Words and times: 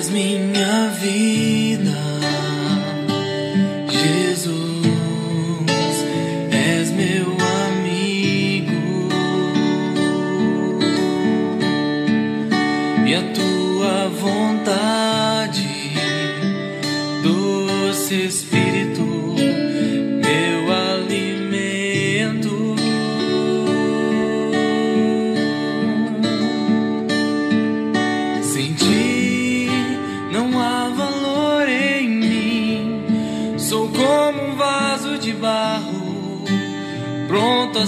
és 0.00 0.08
minha 0.08 0.88
vida, 0.98 1.29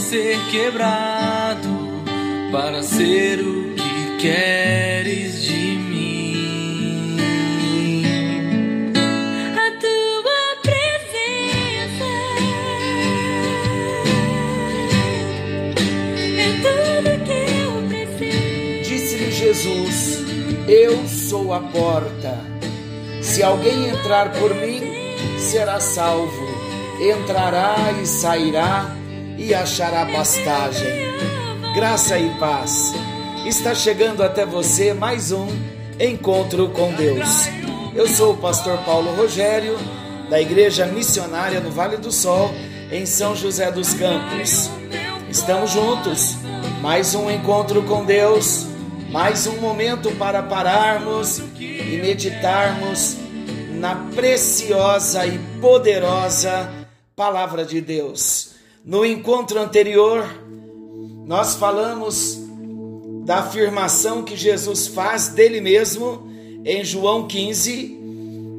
ser 0.02 0.37
quebrado 0.51 2.02
para 2.51 2.83
ser 2.83 3.38
o 3.41 3.74
que 3.74 4.16
queres 4.19 5.43
de 5.45 5.77
mim. 5.77 7.16
A 9.57 9.70
tua 9.80 10.57
presença 10.60 12.10
é 16.37 16.48
tudo 16.60 17.24
que 17.24 17.41
eu 17.62 17.71
preciso. 17.88 18.82
Disse-lhe 18.82 19.30
Jesus: 19.30 20.19
Eu 20.69 21.07
sou 21.07 21.55
a 21.55 21.60
porta. 21.60 22.45
Se 23.23 23.41
alguém 23.43 23.88
entrar 23.88 24.32
por 24.32 24.52
mim, 24.57 24.82
será 25.38 25.79
salvo. 25.80 26.52
Entrará 27.01 27.77
e 28.02 28.07
sairá 28.07 29.02
e 29.43 29.52
achará 29.52 30.07
pastagem. 30.07 30.88
Graça 31.74 32.16
e 32.16 32.30
paz. 32.38 32.93
Está 33.45 33.74
chegando 33.74 34.23
até 34.23 34.46
você 34.46 34.95
mais 34.95 35.32
um 35.32 35.49
encontro 35.99 36.68
com 36.71 36.93
Deus. 36.93 37.49
Eu 37.93 38.07
sou 38.07 38.34
o 38.34 38.37
pastor 38.37 38.79
Paulo 38.84 39.12
Rogério, 39.16 39.76
da 40.30 40.40
Igreja 40.40 40.87
Missionária 40.87 41.60
no 41.60 41.73
Vale 41.73 41.96
do 41.96 42.12
Sol, 42.12 42.54
em 42.93 43.04
São 43.04 43.34
José 43.34 43.73
dos 43.73 43.93
Campos. 43.95 44.71
Estamos 45.29 45.73
juntos. 45.73 46.37
Mais 46.80 47.15
um 47.15 47.29
encontro 47.29 47.82
com 47.82 48.04
Deus, 48.04 48.66
mais 49.10 49.46
um 49.46 49.60
momento 49.60 50.12
para 50.12 50.43
pararmos 50.43 51.43
e 51.59 52.01
meditarmos 52.01 53.16
na 53.74 53.96
preciosa 54.15 55.27
e 55.27 55.38
poderosa 55.60 56.71
palavra 57.16 57.65
de 57.65 57.80
Deus. 57.80 58.52
No 58.85 59.07
encontro 59.07 59.61
anterior, 59.61 60.29
nós 61.25 61.55
falamos 61.55 62.37
da 63.24 63.39
afirmação 63.39 64.25
que 64.25 64.37
Jesus 64.37 64.89
faz 64.89 65.28
dele 65.28 65.61
mesmo 65.61 66.28
em 66.65 66.84
João 66.84 67.28
15, 67.28 67.97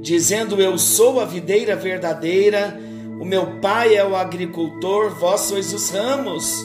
dizendo: 0.01 0.61
Eu 0.61 0.77
sou 0.77 1.19
a 1.19 1.25
videira 1.25 1.75
verdadeira, 1.75 2.79
o 3.19 3.25
meu 3.25 3.59
pai 3.59 3.97
é 3.97 4.05
o 4.05 4.15
agricultor, 4.15 5.09
vós 5.09 5.41
sois 5.41 5.73
os 5.73 5.89
ramos. 5.89 6.63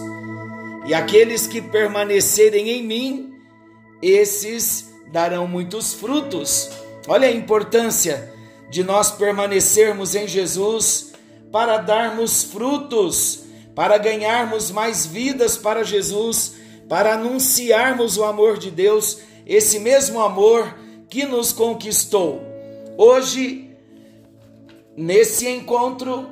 E 0.87 0.95
aqueles 0.95 1.49
que 1.49 1.61
permanecerem 1.61 2.71
em 2.71 2.85
mim, 2.85 3.35
esses 4.01 4.95
darão 5.11 5.49
muitos 5.49 5.95
frutos. 5.95 6.71
Olha 7.09 7.27
a 7.27 7.33
importância 7.33 8.33
de 8.71 8.85
nós 8.85 9.11
permanecermos 9.11 10.15
em 10.15 10.29
Jesus 10.29 11.13
para 11.51 11.79
darmos 11.79 12.45
frutos, 12.45 13.48
para 13.79 13.97
ganharmos 13.97 14.73
mais 14.73 15.07
vidas 15.07 15.57
para 15.57 15.85
Jesus, 15.85 16.57
para 16.89 17.15
anunciarmos 17.15 18.17
o 18.17 18.25
amor 18.25 18.59
de 18.59 18.73
Deus, 18.73 19.21
esse 19.47 19.79
mesmo 19.79 20.21
amor 20.21 20.77
que 21.09 21.25
nos 21.25 21.53
conquistou. 21.53 22.43
Hoje, 22.97 23.71
nesse 24.97 25.49
encontro, 25.49 26.29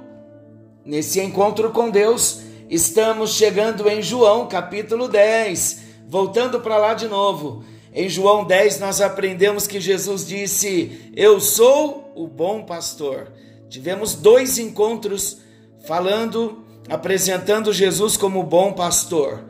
nesse 0.85 1.21
encontro 1.21 1.71
com 1.71 1.89
Deus, 1.89 2.41
estamos 2.69 3.35
chegando 3.35 3.89
em 3.89 4.03
João 4.03 4.49
capítulo 4.49 5.07
10. 5.07 5.83
Voltando 6.09 6.59
para 6.59 6.79
lá 6.79 6.95
de 6.95 7.07
novo. 7.07 7.65
Em 7.95 8.09
João 8.09 8.45
10 8.45 8.81
nós 8.81 9.01
aprendemos 9.01 9.69
que 9.69 9.79
Jesus 9.79 10.27
disse: 10.27 11.13
"Eu 11.15 11.41
sou 11.41 12.13
o 12.17 12.27
bom 12.27 12.65
pastor". 12.65 13.31
Tivemos 13.69 14.17
dois 14.17 14.59
encontros 14.59 15.39
falando, 15.87 16.66
apresentando 16.89 17.73
Jesus 17.73 18.17
como 18.17 18.43
bom 18.43 18.73
pastor. 18.73 19.45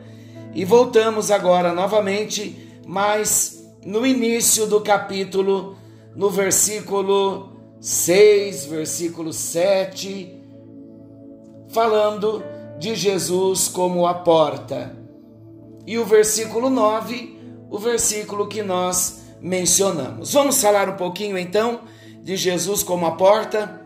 E 0.53 0.65
voltamos 0.65 1.29
agora 1.29 1.73
novamente, 1.73 2.79
mas 2.85 3.63
no 3.85 4.05
início 4.05 4.65
do 4.65 4.81
capítulo, 4.81 5.77
no 6.15 6.29
versículo 6.29 7.51
6, 7.79 8.65
versículo 8.65 9.31
7, 9.31 10.41
falando 11.69 12.43
de 12.79 12.95
Jesus 12.95 13.67
como 13.67 14.07
a 14.07 14.15
porta. 14.15 14.95
E 15.85 15.97
o 15.97 16.05
versículo 16.05 16.69
9, 16.69 17.39
o 17.69 17.77
versículo 17.77 18.47
que 18.47 18.63
nós 18.63 19.21
mencionamos. 19.39 20.33
Vamos 20.33 20.61
falar 20.61 20.89
um 20.89 20.95
pouquinho 20.95 21.37
então 21.37 21.81
de 22.23 22.35
Jesus 22.35 22.83
como 22.83 23.05
a 23.05 23.11
porta. 23.11 23.76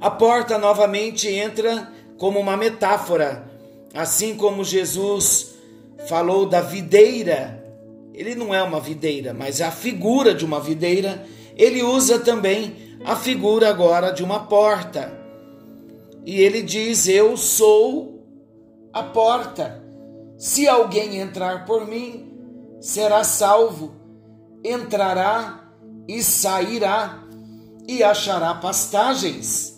A 0.00 0.10
porta 0.10 0.58
novamente 0.58 1.28
entra 1.28 1.90
como 2.18 2.38
uma 2.38 2.56
metáfora, 2.56 3.50
assim 3.94 4.36
como 4.36 4.64
Jesus 4.64 5.54
falou 6.06 6.46
da 6.46 6.60
videira. 6.60 7.64
Ele 8.12 8.34
não 8.34 8.54
é 8.54 8.62
uma 8.62 8.80
videira, 8.80 9.34
mas 9.34 9.60
é 9.60 9.64
a 9.64 9.70
figura 9.70 10.34
de 10.34 10.44
uma 10.44 10.60
videira. 10.60 11.24
Ele 11.56 11.82
usa 11.82 12.18
também 12.18 12.98
a 13.04 13.16
figura 13.16 13.68
agora 13.68 14.10
de 14.10 14.22
uma 14.22 14.40
porta. 14.40 15.12
E 16.24 16.40
ele 16.40 16.62
diz: 16.62 17.08
Eu 17.08 17.36
sou 17.36 18.22
a 18.92 19.02
porta. 19.02 19.82
Se 20.38 20.68
alguém 20.68 21.18
entrar 21.18 21.64
por 21.64 21.86
mim, 21.86 22.30
será 22.80 23.24
salvo, 23.24 23.94
entrará 24.62 25.70
e 26.06 26.22
sairá 26.22 27.22
e 27.88 28.02
achará 28.02 28.54
pastagens. 28.54 29.75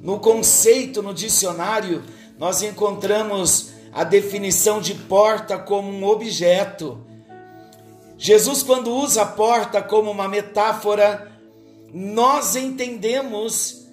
No 0.00 0.20
conceito, 0.20 1.02
no 1.02 1.12
dicionário, 1.12 2.04
nós 2.38 2.62
encontramos 2.62 3.72
a 3.92 4.04
definição 4.04 4.80
de 4.80 4.94
porta 4.94 5.58
como 5.58 5.90
um 5.90 6.04
objeto. 6.04 7.04
Jesus, 8.16 8.62
quando 8.62 8.94
usa 8.94 9.22
a 9.22 9.26
porta 9.26 9.82
como 9.82 10.10
uma 10.10 10.28
metáfora, 10.28 11.32
nós 11.92 12.54
entendemos 12.54 13.86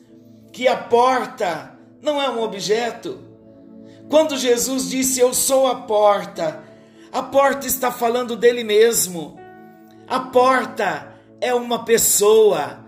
que 0.51 0.67
a 0.67 0.77
porta 0.77 1.77
não 2.01 2.21
é 2.21 2.29
um 2.29 2.41
objeto. 2.41 3.19
Quando 4.09 4.37
Jesus 4.37 4.89
disse 4.89 5.19
eu 5.19 5.33
sou 5.33 5.67
a 5.67 5.75
porta, 5.75 6.63
a 7.11 7.23
porta 7.23 7.65
está 7.65 7.91
falando 7.91 8.35
dele 8.35 8.63
mesmo. 8.63 9.39
A 10.07 10.19
porta 10.19 11.15
é 11.41 11.53
uma 11.53 11.83
pessoa 11.83 12.85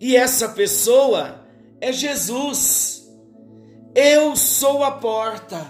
e 0.00 0.16
essa 0.16 0.48
pessoa 0.50 1.47
é 1.80 1.92
Jesus. 1.92 3.08
Eu 3.94 4.36
sou 4.36 4.84
a 4.84 4.92
porta. 4.92 5.66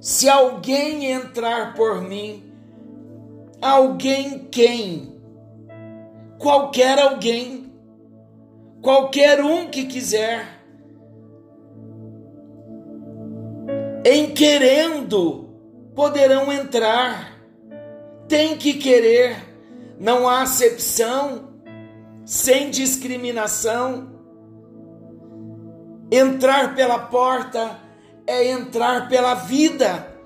Se 0.00 0.28
alguém 0.28 1.12
entrar 1.12 1.74
por 1.74 2.00
mim, 2.00 2.52
alguém 3.60 4.48
quem? 4.50 5.16
Qualquer 6.38 6.98
alguém, 7.00 7.72
qualquer 8.80 9.42
um 9.42 9.68
que 9.68 9.86
quiser, 9.86 10.46
em 14.04 14.32
querendo, 14.32 15.48
poderão 15.94 16.52
entrar. 16.52 17.36
Tem 18.28 18.56
que 18.56 18.74
querer, 18.74 19.36
não 19.98 20.28
há 20.28 20.42
acepção, 20.42 21.54
sem 22.24 22.70
discriminação. 22.70 24.17
Entrar 26.10 26.74
pela 26.74 26.98
porta 26.98 27.78
é 28.26 28.50
entrar 28.50 29.08
pela 29.08 29.34
vida, 29.34 30.16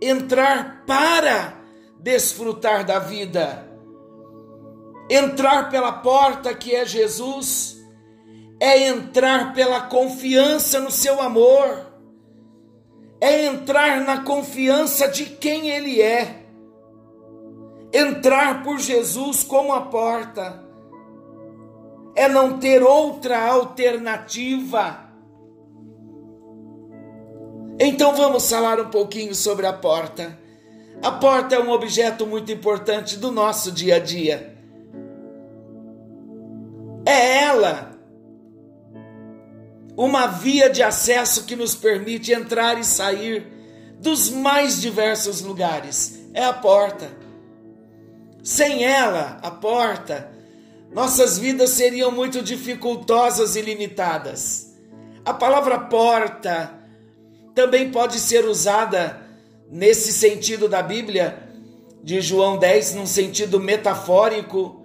entrar 0.00 0.84
para 0.86 1.54
desfrutar 1.98 2.84
da 2.84 2.98
vida. 2.98 3.68
Entrar 5.10 5.70
pela 5.70 5.92
porta 5.92 6.54
que 6.54 6.74
é 6.74 6.84
Jesus 6.84 7.76
é 8.60 8.88
entrar 8.88 9.52
pela 9.52 9.80
confiança 9.82 10.78
no 10.78 10.90
seu 10.90 11.20
amor, 11.20 11.92
é 13.20 13.46
entrar 13.46 14.00
na 14.00 14.22
confiança 14.22 15.08
de 15.08 15.26
quem 15.26 15.68
Ele 15.70 16.00
é, 16.00 16.42
Entrar 17.92 18.62
por 18.62 18.78
Jesus 18.78 19.44
como 19.44 19.74
a 19.74 19.82
porta 19.82 20.64
é 22.16 22.26
não 22.26 22.58
ter 22.58 22.82
outra 22.82 23.38
alternativa. 23.46 25.01
Então 27.84 28.14
vamos 28.14 28.48
falar 28.48 28.80
um 28.80 28.90
pouquinho 28.90 29.34
sobre 29.34 29.66
a 29.66 29.72
porta. 29.72 30.38
A 31.02 31.10
porta 31.10 31.56
é 31.56 31.58
um 31.58 31.72
objeto 31.72 32.24
muito 32.24 32.52
importante 32.52 33.16
do 33.18 33.32
nosso 33.32 33.72
dia 33.72 33.96
a 33.96 33.98
dia. 33.98 34.56
É 37.04 37.42
ela 37.42 37.98
uma 39.96 40.28
via 40.28 40.70
de 40.70 40.80
acesso 40.80 41.42
que 41.42 41.56
nos 41.56 41.74
permite 41.74 42.30
entrar 42.30 42.78
e 42.78 42.84
sair 42.84 43.48
dos 43.98 44.30
mais 44.30 44.80
diversos 44.80 45.40
lugares. 45.40 46.20
É 46.32 46.44
a 46.44 46.52
porta. 46.52 47.10
Sem 48.44 48.84
ela, 48.84 49.40
a 49.42 49.50
porta, 49.50 50.30
nossas 50.92 51.36
vidas 51.36 51.70
seriam 51.70 52.12
muito 52.12 52.42
dificultosas 52.42 53.56
e 53.56 53.60
limitadas. 53.60 54.72
A 55.24 55.34
palavra 55.34 55.80
porta 55.80 56.80
também 57.54 57.90
pode 57.90 58.18
ser 58.18 58.44
usada 58.44 59.20
nesse 59.70 60.12
sentido 60.12 60.68
da 60.68 60.82
Bíblia, 60.82 61.48
de 62.02 62.20
João 62.20 62.58
10, 62.58 62.94
num 62.94 63.06
sentido 63.06 63.60
metafórico, 63.60 64.84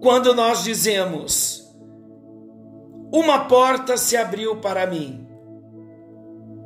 quando 0.00 0.34
nós 0.34 0.62
dizemos: 0.62 1.64
Uma 3.12 3.46
porta 3.46 3.96
se 3.96 4.16
abriu 4.16 4.56
para 4.56 4.86
mim. 4.86 5.26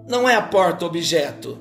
Não 0.09 0.29
é 0.29 0.35
a 0.35 0.43
porta 0.43 0.87
objeto. 0.87 1.59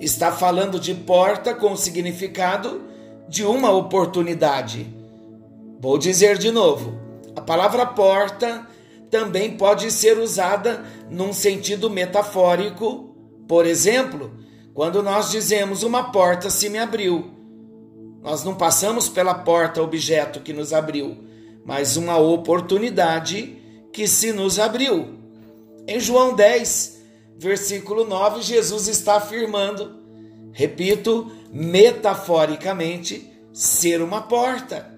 Está 0.00 0.32
falando 0.32 0.80
de 0.80 0.94
porta 0.94 1.54
com 1.54 1.72
o 1.72 1.76
significado 1.76 2.82
de 3.28 3.44
uma 3.44 3.70
oportunidade. 3.70 4.92
Vou 5.80 5.96
dizer 5.96 6.36
de 6.36 6.50
novo: 6.50 6.94
a 7.36 7.40
palavra 7.40 7.86
porta 7.86 8.66
também 9.12 9.58
pode 9.58 9.90
ser 9.90 10.16
usada 10.16 10.86
num 11.10 11.34
sentido 11.34 11.90
metafórico. 11.90 13.14
Por 13.46 13.66
exemplo, 13.66 14.32
quando 14.72 15.02
nós 15.02 15.30
dizemos 15.30 15.82
uma 15.82 16.10
porta 16.10 16.48
se 16.48 16.70
me 16.70 16.78
abriu, 16.78 17.30
nós 18.22 18.42
não 18.42 18.54
passamos 18.54 19.10
pela 19.10 19.34
porta 19.34 19.82
objeto 19.82 20.40
que 20.40 20.54
nos 20.54 20.72
abriu, 20.72 21.18
mas 21.62 21.98
uma 21.98 22.16
oportunidade 22.16 23.58
que 23.92 24.08
se 24.08 24.32
nos 24.32 24.58
abriu. 24.58 25.18
Em 25.86 26.00
João 26.00 26.34
10, 26.34 27.02
versículo 27.36 28.06
9, 28.06 28.40
Jesus 28.40 28.88
está 28.88 29.16
afirmando, 29.16 29.94
repito, 30.52 31.30
metaforicamente, 31.52 33.30
ser 33.52 34.00
uma 34.00 34.22
porta. 34.22 34.91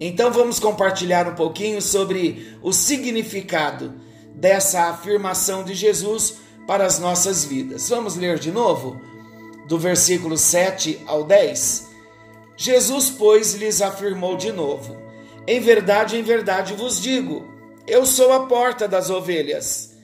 Então 0.00 0.30
vamos 0.30 0.60
compartilhar 0.60 1.26
um 1.28 1.34
pouquinho 1.34 1.82
sobre 1.82 2.56
o 2.62 2.72
significado 2.72 3.94
dessa 4.34 4.82
afirmação 4.90 5.64
de 5.64 5.74
Jesus 5.74 6.36
para 6.66 6.86
as 6.86 6.98
nossas 6.98 7.44
vidas. 7.44 7.88
Vamos 7.88 8.14
ler 8.14 8.38
de 8.38 8.52
novo, 8.52 9.00
do 9.66 9.78
versículo 9.78 10.36
7 10.36 11.00
ao 11.06 11.24
10. 11.24 11.88
Jesus, 12.56 13.10
pois, 13.10 13.54
lhes 13.54 13.82
afirmou 13.82 14.36
de 14.36 14.52
novo: 14.52 14.96
Em 15.46 15.60
verdade, 15.60 16.16
em 16.16 16.22
verdade 16.22 16.74
vos 16.74 17.00
digo, 17.00 17.46
eu 17.86 18.04
sou 18.06 18.32
a 18.32 18.46
porta 18.46 18.86
das 18.86 19.10
ovelhas. 19.10 19.96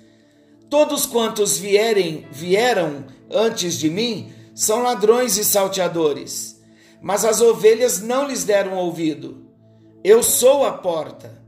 Todos 0.70 1.06
quantos 1.06 1.56
vierem, 1.56 2.26
vieram 2.32 3.04
antes 3.30 3.78
de 3.78 3.90
mim 3.90 4.32
são 4.54 4.82
ladrões 4.82 5.36
e 5.36 5.44
salteadores, 5.44 6.60
mas 7.02 7.24
as 7.24 7.40
ovelhas 7.40 8.00
não 8.00 8.28
lhes 8.28 8.44
deram 8.44 8.76
ouvido. 8.76 9.43
Eu 10.04 10.22
sou 10.22 10.66
a 10.66 10.72
porta. 10.72 11.42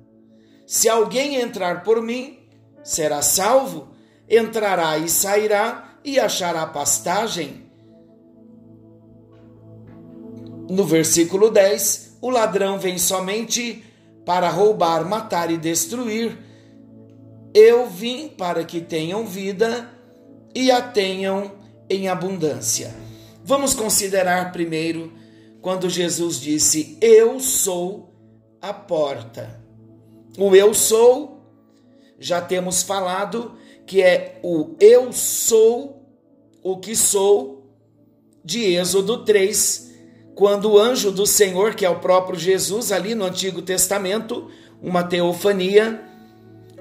Se 0.67 0.89
alguém 0.89 1.37
entrar 1.37 1.83
por 1.83 2.01
mim, 2.01 2.39
será 2.83 3.21
salvo, 3.21 3.89
entrará 4.27 4.97
e 4.97 5.11
sairá 5.11 5.99
e 6.03 6.19
achará 6.19 6.67
pastagem. 6.67 7.67
No 10.71 10.85
versículo 10.85 11.51
10, 11.51 12.17
o 12.23 12.31
ladrão 12.31 12.79
vem 12.79 12.97
somente 12.97 13.85
para 14.25 14.49
roubar, 14.49 15.07
matar 15.07 15.51
e 15.51 15.59
destruir. 15.59 16.39
Eu 17.53 17.87
vim 17.89 18.29
para 18.29 18.65
que 18.65 18.81
tenham 18.81 19.27
vida 19.27 19.89
e 20.55 20.71
a 20.71 20.81
tenham 20.81 21.53
em 21.91 22.09
abundância. 22.09 22.93
Vamos 23.45 23.75
considerar 23.75 24.51
primeiro 24.51 25.13
quando 25.61 25.91
Jesus 25.91 26.41
disse: 26.41 26.99
Eu 27.01 27.39
sou 27.39 28.16
a 28.61 28.73
porta. 28.73 29.61
O 30.39 30.55
eu 30.55 30.75
sou, 30.75 31.41
já 32.19 32.41
temos 32.41 32.83
falado 32.83 33.57
que 33.87 34.03
é 34.03 34.41
o 34.43 34.75
eu 34.81 35.13
sou 35.13 36.03
o 36.63 36.77
que 36.79 36.97
sou 36.97 37.71
de 38.45 38.75
Êxodo 38.75 39.25
3, 39.25 39.95
quando 40.35 40.73
o 40.73 40.79
anjo 40.79 41.11
do 41.11 41.27
Senhor, 41.27 41.75
que 41.75 41.85
é 41.85 41.91
o 41.91 42.01
próprio 42.01 42.39
Jesus, 42.39 42.91
ali 42.91 43.15
no 43.15 43.25
Antigo 43.25 43.63
Testamento, 43.63 44.51
uma 44.83 45.05
teofania, 45.05 46.03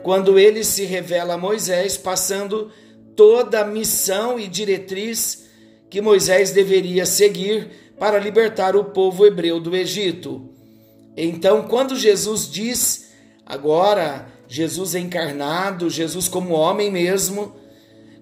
quando 0.04 0.38
ele 0.38 0.63
se 0.63 0.86
revela 0.86 1.36
a 1.36 1.38
Moisés, 1.38 1.98
passando 1.98 2.72
toda 3.16 3.62
a 3.62 3.66
missão 3.66 4.39
e 4.39 4.48
diretriz 4.48 5.45
que 5.89 6.01
Moisés 6.01 6.51
deveria 6.51 7.06
seguir 7.06 7.94
para 7.98 8.19
libertar 8.19 8.75
o 8.75 8.86
povo 8.86 9.25
hebreu 9.25 9.60
do 9.60 9.75
Egito. 9.75 10.54
Então, 11.15 11.63
quando 11.67 11.95
Jesus 11.95 12.50
diz, 12.50 13.12
agora, 13.45 14.27
Jesus 14.47 14.95
encarnado, 14.95 15.89
Jesus 15.89 16.27
como 16.27 16.53
homem 16.53 16.91
mesmo, 16.91 17.56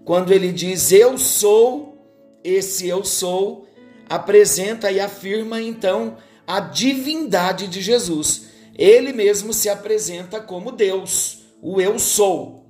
quando 0.06 0.32
ele 0.32 0.52
diz 0.52 0.92
eu 0.92 1.18
sou, 1.18 1.98
esse 2.44 2.88
eu 2.88 3.04
sou, 3.04 3.68
apresenta 4.10 4.92
e 4.92 5.00
afirma 5.00 5.62
então 5.62 6.18
a 6.46 6.60
divindade 6.60 7.68
de 7.68 7.82
Jesus. 7.82 8.48
Ele 8.76 9.14
mesmo 9.14 9.54
se 9.54 9.70
apresenta 9.70 10.40
como 10.40 10.72
Deus, 10.72 11.46
o 11.62 11.80
eu 11.80 11.98
sou. 11.98 12.66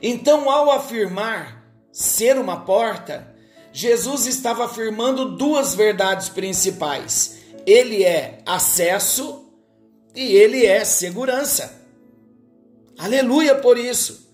Então, 0.00 0.50
ao 0.50 0.70
afirmar 0.70 1.62
ser 1.92 2.38
uma 2.38 2.60
porta, 2.60 3.34
Jesus 3.72 4.26
estava 4.26 4.64
afirmando 4.64 5.36
duas 5.36 5.74
verdades 5.74 6.28
principais: 6.28 7.41
ele 7.66 8.04
é 8.04 8.40
acesso 8.46 9.46
e 10.14 10.22
ele 10.22 10.66
é 10.66 10.84
segurança. 10.84 11.80
Aleluia 12.98 13.54
por 13.56 13.78
isso. 13.78 14.30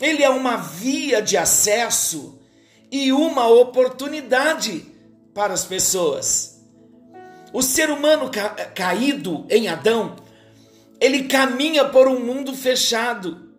Ele 0.00 0.22
é 0.22 0.30
uma 0.30 0.56
via 0.56 1.20
de 1.20 1.36
acesso 1.36 2.38
e 2.90 3.12
uma 3.12 3.48
oportunidade 3.48 4.86
para 5.34 5.52
as 5.52 5.64
pessoas. 5.64 6.60
O 7.52 7.62
ser 7.62 7.90
humano 7.90 8.30
ca 8.30 8.48
caído 8.48 9.46
em 9.48 9.68
Adão, 9.68 10.16
ele 11.00 11.24
caminha 11.24 11.84
por 11.84 12.08
um 12.08 12.18
mundo 12.18 12.54
fechado 12.54 13.52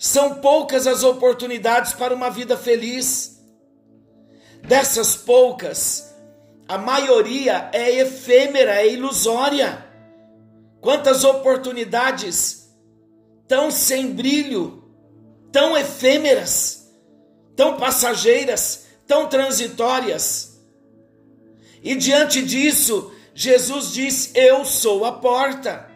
são 0.00 0.36
poucas 0.36 0.86
as 0.86 1.04
oportunidades 1.04 1.92
para 1.92 2.14
uma 2.14 2.30
vida 2.30 2.56
feliz. 2.56 3.38
Dessas 4.62 5.14
poucas, 5.14 6.09
a 6.70 6.78
maioria 6.78 7.68
é 7.72 7.96
efêmera, 7.96 8.76
é 8.76 8.92
ilusória. 8.92 9.84
Quantas 10.80 11.24
oportunidades 11.24 12.70
tão 13.48 13.72
sem 13.72 14.12
brilho, 14.12 14.84
tão 15.50 15.76
efêmeras, 15.76 16.88
tão 17.56 17.76
passageiras, 17.76 18.86
tão 19.04 19.26
transitórias. 19.26 20.60
E 21.82 21.96
diante 21.96 22.40
disso, 22.40 23.12
Jesus 23.34 23.92
diz: 23.92 24.30
Eu 24.36 24.64
sou 24.64 25.04
a 25.04 25.10
porta. 25.10 25.90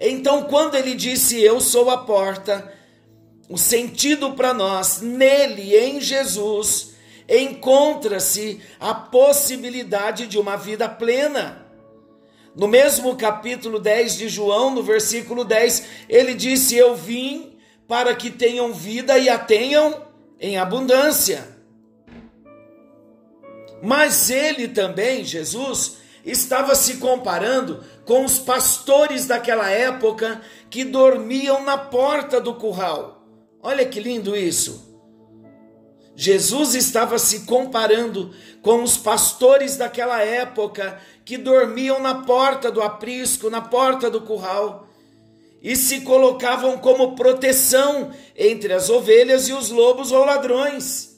Então, 0.00 0.44
quando 0.44 0.74
ele 0.74 0.94
disse: 0.94 1.38
Eu 1.38 1.60
sou 1.60 1.90
a 1.90 1.98
porta, 1.98 2.72
o 3.46 3.58
sentido 3.58 4.32
para 4.32 4.54
nós, 4.54 5.02
nele, 5.02 5.76
em 5.76 6.00
Jesus, 6.00 6.93
encontra-se 7.28 8.60
a 8.78 8.94
possibilidade 8.94 10.26
de 10.26 10.38
uma 10.38 10.56
vida 10.56 10.88
plena. 10.88 11.64
No 12.54 12.68
mesmo 12.68 13.16
capítulo 13.16 13.80
10 13.80 14.16
de 14.16 14.28
João, 14.28 14.70
no 14.70 14.82
versículo 14.82 15.44
10, 15.44 15.86
ele 16.08 16.34
disse: 16.34 16.76
Eu 16.76 16.94
vim 16.94 17.56
para 17.88 18.14
que 18.14 18.30
tenham 18.30 18.72
vida 18.72 19.18
e 19.18 19.28
a 19.28 19.38
tenham 19.38 20.02
em 20.40 20.56
abundância. 20.56 21.48
Mas 23.82 24.30
ele 24.30 24.68
também, 24.68 25.24
Jesus, 25.24 25.98
estava 26.24 26.74
se 26.74 26.96
comparando 26.96 27.82
com 28.04 28.24
os 28.24 28.38
pastores 28.38 29.26
daquela 29.26 29.68
época 29.70 30.40
que 30.70 30.84
dormiam 30.84 31.62
na 31.64 31.76
porta 31.76 32.40
do 32.40 32.54
curral. 32.54 33.22
Olha 33.62 33.84
que 33.84 34.00
lindo 34.00 34.36
isso. 34.36 34.93
Jesus 36.16 36.74
estava 36.74 37.18
se 37.18 37.40
comparando 37.40 38.32
com 38.62 38.82
os 38.82 38.96
pastores 38.96 39.76
daquela 39.76 40.22
época 40.22 41.00
que 41.24 41.36
dormiam 41.36 42.00
na 42.00 42.22
porta 42.22 42.70
do 42.70 42.80
aprisco, 42.80 43.50
na 43.50 43.60
porta 43.60 44.08
do 44.08 44.20
curral, 44.20 44.88
e 45.60 45.74
se 45.74 46.02
colocavam 46.02 46.78
como 46.78 47.16
proteção 47.16 48.12
entre 48.36 48.72
as 48.72 48.90
ovelhas 48.90 49.48
e 49.48 49.52
os 49.52 49.70
lobos 49.70 50.12
ou 50.12 50.24
ladrões. 50.24 51.14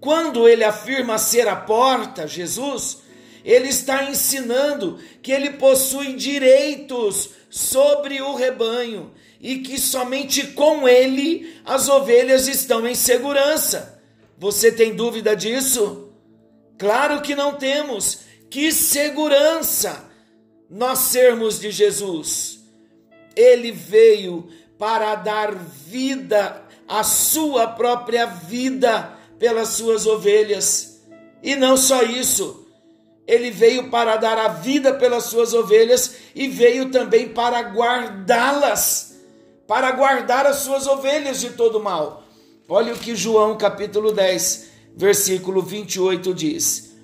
Quando 0.00 0.48
ele 0.48 0.64
afirma 0.64 1.18
ser 1.18 1.48
a 1.48 1.56
porta, 1.56 2.26
Jesus, 2.26 3.02
ele 3.44 3.68
está 3.68 4.04
ensinando 4.04 4.98
que 5.22 5.32
ele 5.32 5.50
possui 5.50 6.14
direitos 6.14 7.30
sobre 7.50 8.20
o 8.20 8.34
rebanho 8.34 9.12
e 9.40 9.58
que 9.58 9.78
somente 9.78 10.48
com 10.48 10.88
ele 10.88 11.60
as 11.64 11.88
ovelhas 11.88 12.48
estão 12.48 12.86
em 12.86 12.94
segurança. 12.94 14.00
Você 14.38 14.70
tem 14.70 14.94
dúvida 14.94 15.34
disso? 15.34 16.10
Claro 16.78 17.22
que 17.22 17.34
não 17.34 17.54
temos. 17.54 18.20
Que 18.50 18.72
segurança 18.72 20.04
nós 20.70 20.98
sermos 20.98 21.58
de 21.58 21.70
Jesus. 21.70 22.60
Ele 23.34 23.72
veio 23.72 24.48
para 24.78 25.14
dar 25.14 25.54
vida, 25.54 26.62
a 26.86 27.02
sua 27.02 27.66
própria 27.66 28.26
vida 28.26 29.16
pelas 29.38 29.70
suas 29.70 30.06
ovelhas. 30.06 31.02
E 31.42 31.56
não 31.56 31.76
só 31.76 32.02
isso, 32.02 32.66
ele 33.26 33.50
veio 33.50 33.90
para 33.90 34.16
dar 34.16 34.38
a 34.38 34.48
vida 34.48 34.94
pelas 34.94 35.24
suas 35.24 35.52
ovelhas 35.52 36.16
e 36.34 36.48
veio 36.48 36.90
também 36.90 37.28
para 37.28 37.60
guardá-las, 37.60 39.15
para 39.66 39.90
guardar 39.92 40.46
as 40.46 40.56
suas 40.56 40.86
ovelhas 40.86 41.40
de 41.40 41.50
todo 41.50 41.82
mal. 41.82 42.24
Olha 42.68 42.94
o 42.94 42.98
que 42.98 43.14
João 43.14 43.56
capítulo 43.56 44.12
10, 44.12 44.70
versículo 44.96 45.62
28 45.62 46.34
diz: 46.34 46.94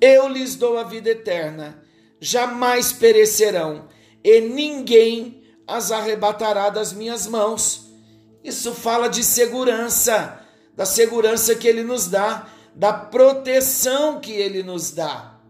Eu 0.00 0.28
lhes 0.28 0.56
dou 0.56 0.78
a 0.78 0.82
vida 0.82 1.10
eterna, 1.10 1.82
jamais 2.20 2.92
perecerão, 2.92 3.88
e 4.22 4.40
ninguém 4.40 5.42
as 5.66 5.90
arrebatará 5.90 6.70
das 6.70 6.92
minhas 6.92 7.26
mãos. 7.26 7.86
Isso 8.44 8.72
fala 8.74 9.08
de 9.08 9.24
segurança 9.24 10.46
da 10.76 10.84
segurança 10.84 11.54
que 11.54 11.66
Ele 11.66 11.82
nos 11.82 12.06
dá, 12.06 12.46
da 12.74 12.92
proteção 12.92 14.20
que 14.20 14.32
Ele 14.32 14.62
nos 14.62 14.90
dá. 14.90 15.40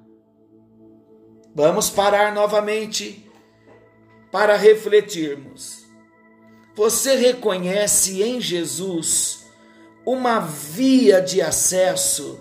Vamos 1.52 1.90
parar 1.90 2.32
novamente 2.32 3.28
para 4.30 4.56
refletirmos. 4.56 5.75
Você 6.76 7.16
reconhece 7.16 8.22
em 8.22 8.38
Jesus 8.38 9.46
uma 10.04 10.40
via 10.40 11.22
de 11.22 11.40
acesso 11.40 12.38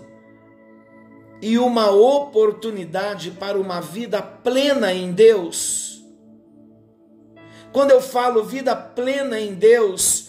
e 1.40 1.58
uma 1.58 1.90
oportunidade 1.90 3.30
para 3.30 3.58
uma 3.58 3.80
vida 3.80 4.20
plena 4.20 4.92
em 4.92 5.10
Deus? 5.10 6.04
Quando 7.72 7.92
eu 7.92 8.02
falo 8.02 8.44
vida 8.44 8.76
plena 8.76 9.40
em 9.40 9.54
Deus, 9.54 10.28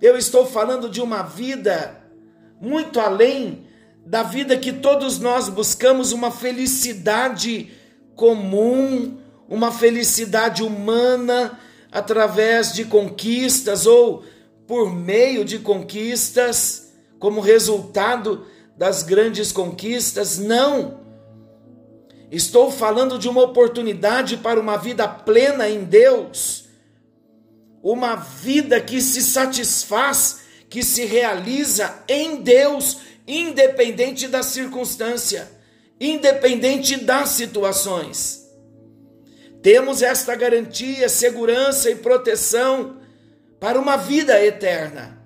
eu 0.00 0.16
estou 0.16 0.46
falando 0.46 0.88
de 0.88 1.00
uma 1.00 1.24
vida 1.24 2.00
muito 2.60 3.00
além 3.00 3.66
da 4.06 4.22
vida 4.22 4.56
que 4.56 4.72
todos 4.72 5.18
nós 5.18 5.48
buscamos, 5.48 6.12
uma 6.12 6.30
felicidade 6.30 7.72
comum, 8.14 9.18
uma 9.48 9.72
felicidade 9.72 10.62
humana 10.62 11.58
através 11.90 12.72
de 12.72 12.84
conquistas 12.84 13.86
ou 13.86 14.24
por 14.66 14.94
meio 14.94 15.44
de 15.44 15.58
conquistas, 15.58 16.92
como 17.18 17.40
resultado 17.40 18.46
das 18.76 19.02
grandes 19.02 19.50
conquistas. 19.50 20.38
Não. 20.38 21.00
Estou 22.30 22.70
falando 22.70 23.18
de 23.18 23.28
uma 23.28 23.42
oportunidade 23.42 24.36
para 24.36 24.60
uma 24.60 24.76
vida 24.76 25.08
plena 25.08 25.68
em 25.68 25.84
Deus, 25.84 26.66
uma 27.82 28.16
vida 28.16 28.80
que 28.80 29.00
se 29.00 29.22
satisfaz 29.22 30.40
que 30.68 30.82
se 30.82 31.04
realiza 31.04 32.02
em 32.06 32.42
Deus, 32.42 32.98
independente 33.26 34.28
da 34.28 34.42
circunstância, 34.42 35.50
independente 36.00 36.96
das 36.96 37.30
situações. 37.30 38.47
Temos 39.62 40.02
esta 40.02 40.34
garantia, 40.34 41.08
segurança 41.08 41.90
e 41.90 41.96
proteção 41.96 42.98
para 43.58 43.78
uma 43.78 43.96
vida 43.96 44.42
eterna. 44.42 45.18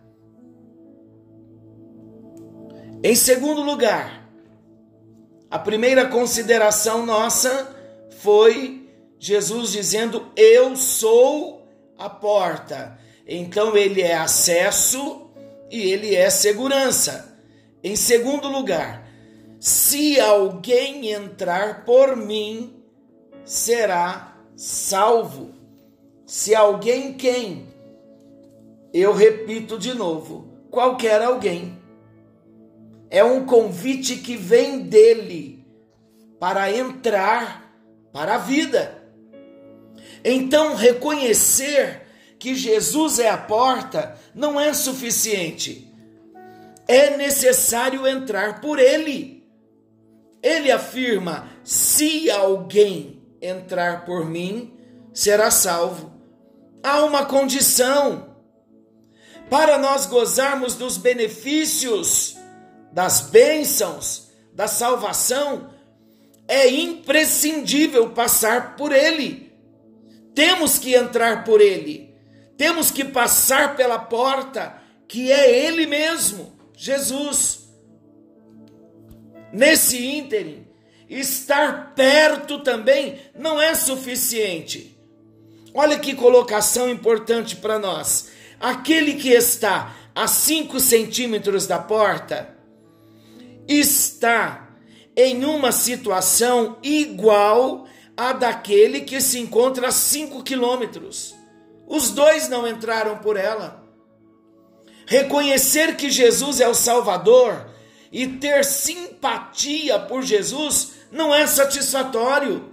Em 3.05 3.15
segundo 3.15 3.62
lugar, 3.62 4.29
a 5.51 5.59
primeira 5.59 6.07
consideração 6.07 7.05
nossa 7.05 7.77
foi 8.21 8.89
Jesus 9.19 9.73
dizendo: 9.73 10.31
Eu 10.35 10.77
sou 10.77 11.67
a 11.99 12.09
porta. 12.09 12.99
Então 13.27 13.77
ele 13.77 14.03
é 14.03 14.15
acesso 14.15 15.31
e 15.71 15.93
ele 15.93 16.15
é 16.15 16.31
segurança. 16.31 17.39
Em 17.83 17.97
segundo 17.97 18.49
lugar, 18.49 19.09
se 19.61 20.19
alguém 20.21 21.11
entrar 21.11 21.85
por 21.85 22.17
mim, 22.17 22.82
será 23.45 24.37
salvo. 24.57 25.55
Se 26.27 26.55
alguém 26.55 27.15
quem? 27.15 27.67
Eu 28.93 29.13
repito 29.13 29.79
de 29.79 29.95
novo, 29.95 30.49
qualquer 30.71 31.23
alguém. 31.23 31.81
É 33.11 33.23
um 33.23 33.45
convite 33.45 34.17
que 34.17 34.37
vem 34.37 34.81
dele 34.81 35.67
para 36.39 36.71
entrar 36.73 37.73
para 38.13 38.35
a 38.35 38.39
vida. 38.39 39.03
Então, 40.25 40.75
reconhecer 40.75 42.03
que 42.39 42.55
Jesus 42.55 43.19
é 43.19 43.29
a 43.29 43.39
porta 43.39 44.19
não 44.35 44.61
é 44.61 44.73
suficiente. 44.73 45.93
É 46.89 47.17
necessário 47.17 48.07
entrar 48.07 48.61
por 48.61 48.79
ele. 48.79 49.47
Ele 50.43 50.71
afirma: 50.71 51.49
se 51.63 52.31
alguém 52.31 53.22
entrar 53.43 54.05
por 54.05 54.25
mim, 54.25 54.73
será 55.13 55.51
salvo. 55.51 56.13
Há 56.83 57.05
uma 57.05 57.27
condição. 57.27 58.37
Para 59.51 59.77
nós 59.77 60.07
gozarmos 60.07 60.75
dos 60.75 60.97
benefícios, 60.97 62.37
das 62.93 63.23
bênçãos, 63.23 64.31
da 64.55 64.67
salvação, 64.67 65.71
é 66.49 66.69
imprescindível 66.69 68.11
passar 68.11 68.77
por 68.77 68.93
ele. 68.93 69.53
Temos 70.35 70.79
que 70.79 70.95
entrar 70.95 71.45
por 71.45 71.61
ele. 71.61 72.13
Temos 72.57 72.91
que 72.91 73.05
passar 73.05 73.77
pela 73.77 73.99
porta, 73.99 74.81
que 75.09 75.33
é 75.33 75.67
Ele 75.67 75.87
mesmo, 75.87 76.53
Jesus. 76.77 77.69
Nesse 79.53 80.07
ínterim, 80.07 80.62
estar 81.19 81.92
perto 81.95 82.59
também 82.61 83.19
não 83.35 83.61
é 83.61 83.75
suficiente. 83.75 84.97
Olha 85.75 85.99
que 85.99 86.14
colocação 86.14 86.88
importante 86.88 87.57
para 87.57 87.78
nós. 87.78 88.31
Aquele 88.61 89.14
que 89.14 89.31
está 89.31 89.95
a 90.14 90.26
5 90.26 90.78
centímetros 90.78 91.66
da 91.66 91.78
porta 91.78 92.57
está 93.66 94.71
em 95.16 95.45
uma 95.45 95.73
situação 95.73 96.78
igual 96.83 97.87
à 98.16 98.33
daquele 98.33 99.00
que 99.00 99.21
se 99.21 99.38
encontra 99.38 99.88
a 99.88 99.92
5 99.92 100.42
quilômetros. 100.42 101.35
Os 101.87 102.11
dois 102.11 102.49
não 102.49 102.66
entraram 102.66 103.19
por 103.19 103.37
ela. 103.37 103.83
Reconhecer 105.07 105.97
que 105.97 106.11
Jesus 106.11 106.61
é 106.61 106.69
o 106.69 106.75
Salvador 106.75 107.66
e 108.11 108.26
ter 108.26 108.64
simpatia 108.64 109.99
por 109.99 110.23
Jesus 110.23 111.02
não 111.12 111.33
é 111.33 111.47
satisfatório. 111.47 112.73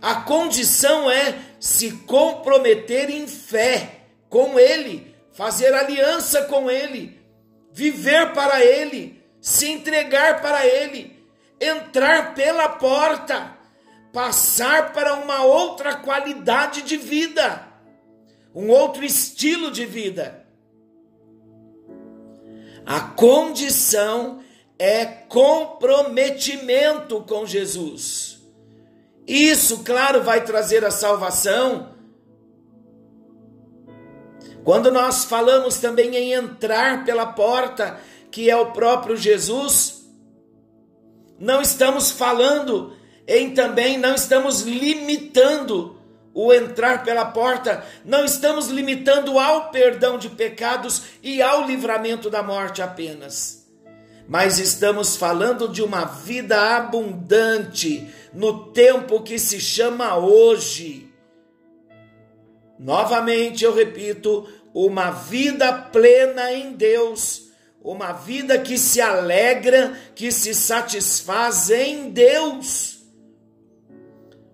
A 0.00 0.16
condição 0.16 1.10
é 1.10 1.36
se 1.58 1.90
comprometer 2.06 3.10
em 3.10 3.26
fé 3.26 4.02
com 4.28 4.58
Ele, 4.58 5.12
fazer 5.32 5.74
aliança 5.74 6.42
com 6.44 6.70
Ele, 6.70 7.20
viver 7.72 8.32
para 8.32 8.64
Ele, 8.64 9.20
se 9.40 9.68
entregar 9.68 10.40
para 10.40 10.66
Ele, 10.66 11.18
entrar 11.60 12.34
pela 12.34 12.68
porta, 12.68 13.56
passar 14.12 14.92
para 14.92 15.14
uma 15.14 15.42
outra 15.42 15.96
qualidade 15.96 16.82
de 16.82 16.96
vida 16.96 17.74
um 18.54 18.68
outro 18.68 19.04
estilo 19.04 19.70
de 19.70 19.84
vida. 19.84 20.46
A 22.86 23.00
condição 23.00 24.43
é 24.84 25.06
comprometimento 25.06 27.22
com 27.22 27.46
Jesus. 27.46 28.38
Isso, 29.26 29.82
claro, 29.82 30.22
vai 30.22 30.44
trazer 30.44 30.84
a 30.84 30.90
salvação. 30.90 31.94
Quando 34.62 34.92
nós 34.92 35.24
falamos 35.24 35.78
também 35.78 36.14
em 36.14 36.34
entrar 36.34 37.06
pela 37.06 37.24
porta, 37.24 37.98
que 38.30 38.50
é 38.50 38.56
o 38.56 38.72
próprio 38.72 39.16
Jesus. 39.16 40.04
Não 41.38 41.62
estamos 41.62 42.10
falando 42.10 42.94
em 43.26 43.54
também, 43.54 43.96
não 43.96 44.14
estamos 44.14 44.60
limitando 44.60 45.98
o 46.34 46.52
entrar 46.52 47.04
pela 47.04 47.24
porta, 47.24 47.82
não 48.04 48.22
estamos 48.22 48.68
limitando 48.68 49.38
ao 49.38 49.70
perdão 49.70 50.18
de 50.18 50.28
pecados 50.28 51.04
e 51.22 51.40
ao 51.40 51.66
livramento 51.66 52.28
da 52.28 52.42
morte 52.42 52.82
apenas. 52.82 53.63
Mas 54.26 54.58
estamos 54.58 55.16
falando 55.16 55.68
de 55.68 55.82
uma 55.82 56.04
vida 56.04 56.76
abundante 56.76 58.08
no 58.32 58.72
tempo 58.72 59.22
que 59.22 59.38
se 59.38 59.60
chama 59.60 60.16
hoje. 60.16 61.12
Novamente 62.78 63.64
eu 63.64 63.74
repito, 63.74 64.48
uma 64.72 65.10
vida 65.10 65.72
plena 65.72 66.52
em 66.52 66.72
Deus, 66.72 67.50
uma 67.82 68.12
vida 68.12 68.58
que 68.58 68.78
se 68.78 69.00
alegra, 69.00 69.96
que 70.14 70.32
se 70.32 70.54
satisfaz 70.54 71.70
em 71.70 72.10
Deus 72.10 72.94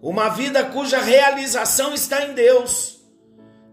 uma 0.02 0.30
vida 0.30 0.64
cuja 0.64 0.98
realização 0.98 1.92
está 1.92 2.24
em 2.24 2.32
Deus 2.32 3.00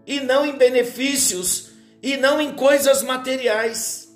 e 0.06 0.20
não 0.20 0.44
em 0.44 0.56
benefícios 0.56 1.70
e 2.02 2.16
não 2.16 2.40
em 2.40 2.52
coisas 2.52 3.02
materiais. 3.02 4.07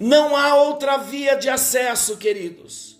Não 0.00 0.36
há 0.36 0.54
outra 0.54 0.96
via 0.96 1.34
de 1.34 1.48
acesso, 1.48 2.16
queridos. 2.16 2.98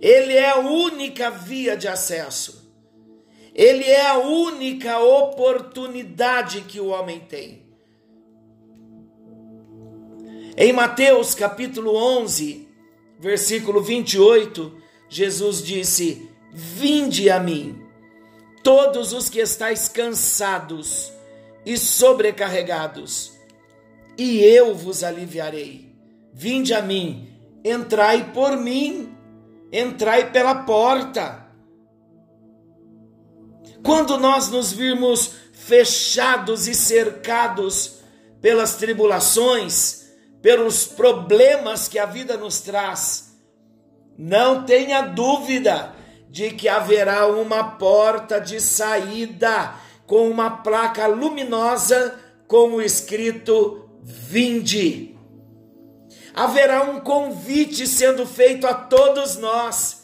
Ele 0.00 0.34
é 0.34 0.50
a 0.50 0.58
única 0.58 1.30
via 1.30 1.76
de 1.76 1.88
acesso. 1.88 2.70
Ele 3.54 3.84
é 3.84 4.06
a 4.06 4.18
única 4.18 4.98
oportunidade 4.98 6.60
que 6.62 6.78
o 6.78 6.88
homem 6.88 7.20
tem. 7.20 7.64
Em 10.58 10.72
Mateus 10.72 11.34
capítulo 11.34 11.96
11, 11.96 12.68
versículo 13.18 13.82
28, 13.82 14.76
Jesus 15.08 15.62
disse: 15.62 16.30
Vinde 16.52 17.30
a 17.30 17.40
mim, 17.40 17.82
todos 18.62 19.12
os 19.12 19.28
que 19.28 19.40
estáis 19.40 19.88
cansados 19.88 21.12
e 21.64 21.76
sobrecarregados, 21.76 23.32
e 24.16 24.42
eu 24.42 24.74
vos 24.74 25.02
aliviarei. 25.02 25.85
Vinde 26.38 26.74
a 26.74 26.82
mim, 26.82 27.30
entrai 27.64 28.30
por 28.34 28.58
mim, 28.58 29.16
entrai 29.72 30.30
pela 30.30 30.64
porta. 30.64 31.46
Quando 33.82 34.18
nós 34.18 34.50
nos 34.50 34.70
virmos 34.70 35.32
fechados 35.54 36.68
e 36.68 36.74
cercados 36.74 38.00
pelas 38.42 38.76
tribulações, 38.76 40.10
pelos 40.42 40.84
problemas 40.84 41.88
que 41.88 41.98
a 41.98 42.04
vida 42.04 42.36
nos 42.36 42.60
traz, 42.60 43.34
não 44.18 44.66
tenha 44.66 45.00
dúvida 45.00 45.94
de 46.28 46.50
que 46.50 46.68
haverá 46.68 47.26
uma 47.28 47.78
porta 47.78 48.38
de 48.38 48.60
saída 48.60 49.74
com 50.06 50.28
uma 50.28 50.58
placa 50.58 51.06
luminosa 51.06 52.14
com 52.46 52.72
o 52.72 52.82
escrito 52.82 53.88
Vinde. 54.02 55.15
Haverá 56.36 56.82
um 56.82 57.00
convite 57.00 57.86
sendo 57.86 58.26
feito 58.26 58.66
a 58.66 58.74
todos 58.74 59.38
nós, 59.38 60.02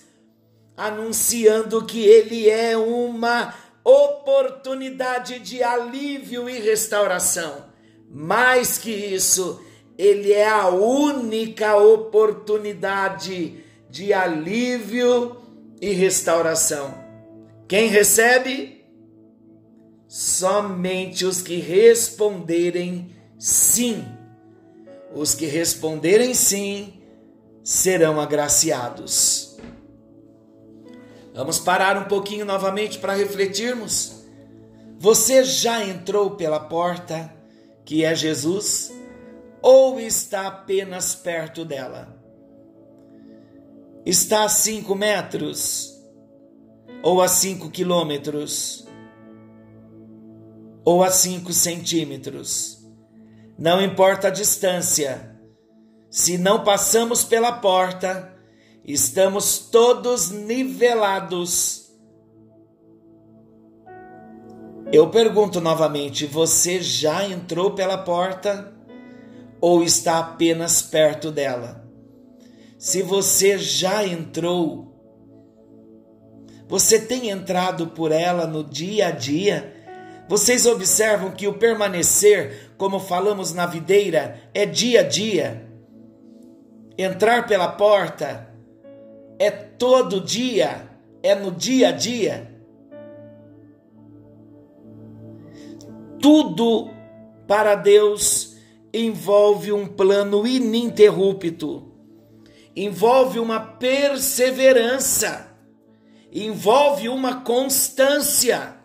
anunciando 0.75 1.85
que 1.85 2.03
ele 2.03 2.49
é 2.49 2.75
uma 2.75 3.55
oportunidade 3.85 5.39
de 5.41 5.63
alívio 5.63 6.49
e 6.49 6.59
restauração. 6.59 7.67
Mais 8.09 8.79
que 8.79 8.91
isso, 8.91 9.63
ele 9.99 10.33
é 10.33 10.49
a 10.49 10.69
única 10.69 11.77
oportunidade 11.77 13.63
de 13.91 14.15
alívio 14.15 15.37
e 15.83 15.93
restauração. 15.93 16.95
Quem 17.69 17.89
recebe? 17.89 18.83
Somente 20.09 21.27
os 21.27 21.43
que 21.43 21.57
responderem 21.57 23.15
sim. 23.39 24.22
Os 25.15 25.35
que 25.35 25.47
responderem 25.47 26.35
sim 26.35 27.03
serão 27.63 28.21
agraciados. 28.21 29.57
Vamos 31.35 31.59
parar 31.59 31.97
um 31.97 32.05
pouquinho 32.05 32.45
novamente 32.45 32.99
para 32.99 33.15
refletirmos. 33.15 34.25
Você 34.99 35.45
já 35.45 35.85
entrou 35.85 36.33
pela 36.33 36.61
porta, 36.61 37.33
que 37.85 38.05
é 38.05 38.15
Jesus, 38.15 38.93
ou 39.61 39.99
está 40.01 40.47
apenas 40.47 41.15
perto 41.15 41.65
dela? 41.65 42.23
está 44.05 44.45
a 44.45 44.49
5 44.49 44.95
metros, 44.95 45.97
ou 47.03 47.23
a 47.23 47.29
5 47.29 47.71
quilômetros, 47.71 48.87
ou 50.85 51.03
a 51.03 51.11
5 51.11 51.53
centímetros. 51.53 52.82
Não 53.63 53.81
importa 53.81 54.27
a 54.27 54.31
distância, 54.31 55.39
se 56.11 56.37
não 56.37 56.65
passamos 56.65 57.23
pela 57.23 57.53
porta, 57.53 58.35
estamos 58.85 59.59
todos 59.71 60.33
nivelados. 60.33 61.89
Eu 64.93 65.11
pergunto 65.11 65.61
novamente: 65.61 66.27
você 66.27 66.83
já 66.83 67.25
entrou 67.25 67.71
pela 67.71 67.99
porta 67.99 68.75
ou 69.61 69.85
está 69.85 70.19
apenas 70.19 70.83
perto 70.83 71.31
dela? 71.31 71.83
se 72.83 73.01
você 73.01 73.59
já 73.59 74.05
entrou, 74.05 74.93
você 76.67 76.99
tem 76.99 77.31
entrado 77.31 77.87
por 77.87 78.11
ela 78.11 78.45
no 78.45 78.65
dia 78.65 79.07
a 79.07 79.11
dia, 79.13 79.73
vocês 80.29 80.67
observam 80.67 81.31
que 81.31 81.47
o 81.47 81.55
permanecer, 81.55 82.72
como 82.83 82.99
falamos 82.99 83.55
na 83.55 83.65
videira, 83.65 84.41
é 84.53 84.67
dia 84.67 85.03
a 85.03 85.03
dia. 85.05 85.71
Entrar 86.99 87.47
pela 87.47 87.69
porta 87.69 88.53
é 89.39 89.53
todo 89.53 90.21
dia, 90.21 90.91
é 91.23 91.33
no 91.33 91.53
dia 91.53 91.91
a 91.91 91.93
dia. 91.93 92.53
Tudo 96.21 96.91
para 97.47 97.77
Deus 97.77 98.57
envolve 98.93 99.73
um 99.73 99.87
plano 99.87 100.45
ininterrupto 100.45 101.89
envolve 102.75 103.39
uma 103.39 103.61
perseverança, 103.61 105.55
envolve 106.33 107.09
uma 107.09 107.43
constância. 107.43 108.82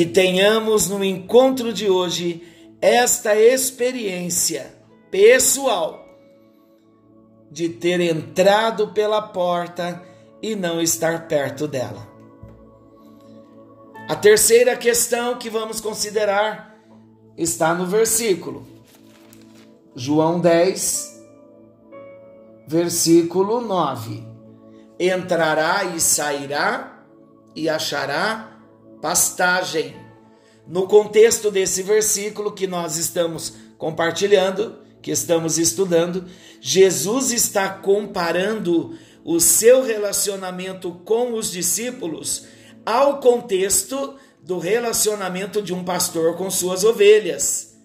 Que 0.00 0.06
tenhamos 0.06 0.88
no 0.88 1.04
encontro 1.04 1.74
de 1.74 1.90
hoje 1.90 2.42
esta 2.80 3.36
experiência 3.36 4.74
pessoal 5.10 6.08
de 7.50 7.68
ter 7.68 8.00
entrado 8.00 8.94
pela 8.94 9.20
porta 9.20 10.02
e 10.40 10.56
não 10.56 10.80
estar 10.80 11.28
perto 11.28 11.68
dela. 11.68 12.08
A 14.08 14.16
terceira 14.16 14.74
questão 14.74 15.36
que 15.36 15.50
vamos 15.50 15.82
considerar 15.82 16.80
está 17.36 17.74
no 17.74 17.84
versículo. 17.84 18.66
João 19.94 20.40
10, 20.40 21.26
versículo 22.66 23.60
9. 23.60 24.26
Entrará 24.98 25.84
e 25.94 26.00
sairá 26.00 27.04
e 27.54 27.68
achará 27.68 28.49
pastagem. 29.00 29.96
No 30.66 30.86
contexto 30.86 31.50
desse 31.50 31.82
versículo 31.82 32.52
que 32.52 32.66
nós 32.66 32.96
estamos 32.96 33.54
compartilhando, 33.76 34.78
que 35.02 35.10
estamos 35.10 35.58
estudando, 35.58 36.26
Jesus 36.60 37.30
está 37.30 37.70
comparando 37.70 38.96
o 39.24 39.40
seu 39.40 39.82
relacionamento 39.82 40.92
com 41.04 41.34
os 41.34 41.50
discípulos 41.50 42.46
ao 42.84 43.20
contexto 43.20 44.16
do 44.42 44.58
relacionamento 44.58 45.60
de 45.60 45.74
um 45.74 45.84
pastor 45.84 46.36
com 46.36 46.50
suas 46.50 46.84
ovelhas. 46.84 47.76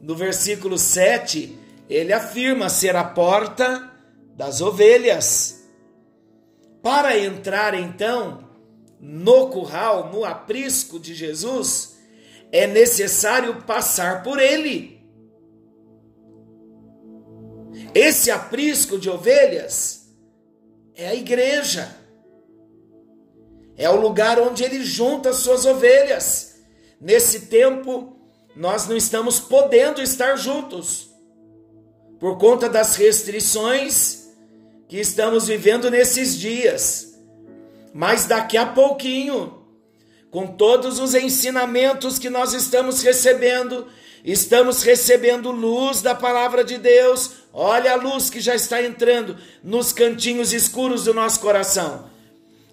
No 0.00 0.14
versículo 0.14 0.78
7, 0.78 1.58
ele 1.88 2.12
afirma 2.12 2.68
ser 2.68 2.96
a 2.96 3.04
porta 3.04 3.90
das 4.36 4.60
ovelhas. 4.60 5.64
Para 6.82 7.18
entrar 7.18 7.74
então 7.74 8.43
no 9.06 9.50
curral, 9.50 10.10
no 10.10 10.24
aprisco 10.24 10.98
de 10.98 11.14
Jesus, 11.14 11.98
é 12.50 12.66
necessário 12.66 13.62
passar 13.64 14.22
por 14.22 14.40
ele. 14.40 14.98
Esse 17.94 18.30
aprisco 18.30 18.98
de 18.98 19.10
ovelhas 19.10 20.08
é 20.94 21.08
a 21.08 21.14
igreja. 21.14 21.94
É 23.76 23.90
o 23.90 24.00
lugar 24.00 24.40
onde 24.40 24.64
ele 24.64 24.82
junta 24.82 25.30
as 25.30 25.36
suas 25.36 25.66
ovelhas. 25.66 26.54
Nesse 26.98 27.40
tempo, 27.40 28.16
nós 28.56 28.88
não 28.88 28.96
estamos 28.96 29.38
podendo 29.38 30.00
estar 30.00 30.36
juntos 30.36 31.10
por 32.18 32.38
conta 32.38 32.70
das 32.70 32.96
restrições 32.96 34.30
que 34.88 34.98
estamos 34.98 35.46
vivendo 35.46 35.90
nesses 35.90 36.38
dias. 36.38 37.13
Mas 37.94 38.24
daqui 38.24 38.56
a 38.56 38.66
pouquinho, 38.66 39.62
com 40.28 40.48
todos 40.48 40.98
os 40.98 41.14
ensinamentos 41.14 42.18
que 42.18 42.28
nós 42.28 42.52
estamos 42.52 43.02
recebendo, 43.02 43.86
estamos 44.24 44.82
recebendo 44.82 45.52
luz 45.52 46.02
da 46.02 46.12
palavra 46.12 46.64
de 46.64 46.76
Deus. 46.76 47.30
Olha 47.52 47.92
a 47.92 47.94
luz 47.94 48.28
que 48.28 48.40
já 48.40 48.52
está 48.52 48.82
entrando 48.82 49.36
nos 49.62 49.92
cantinhos 49.92 50.52
escuros 50.52 51.04
do 51.04 51.14
nosso 51.14 51.38
coração. 51.38 52.10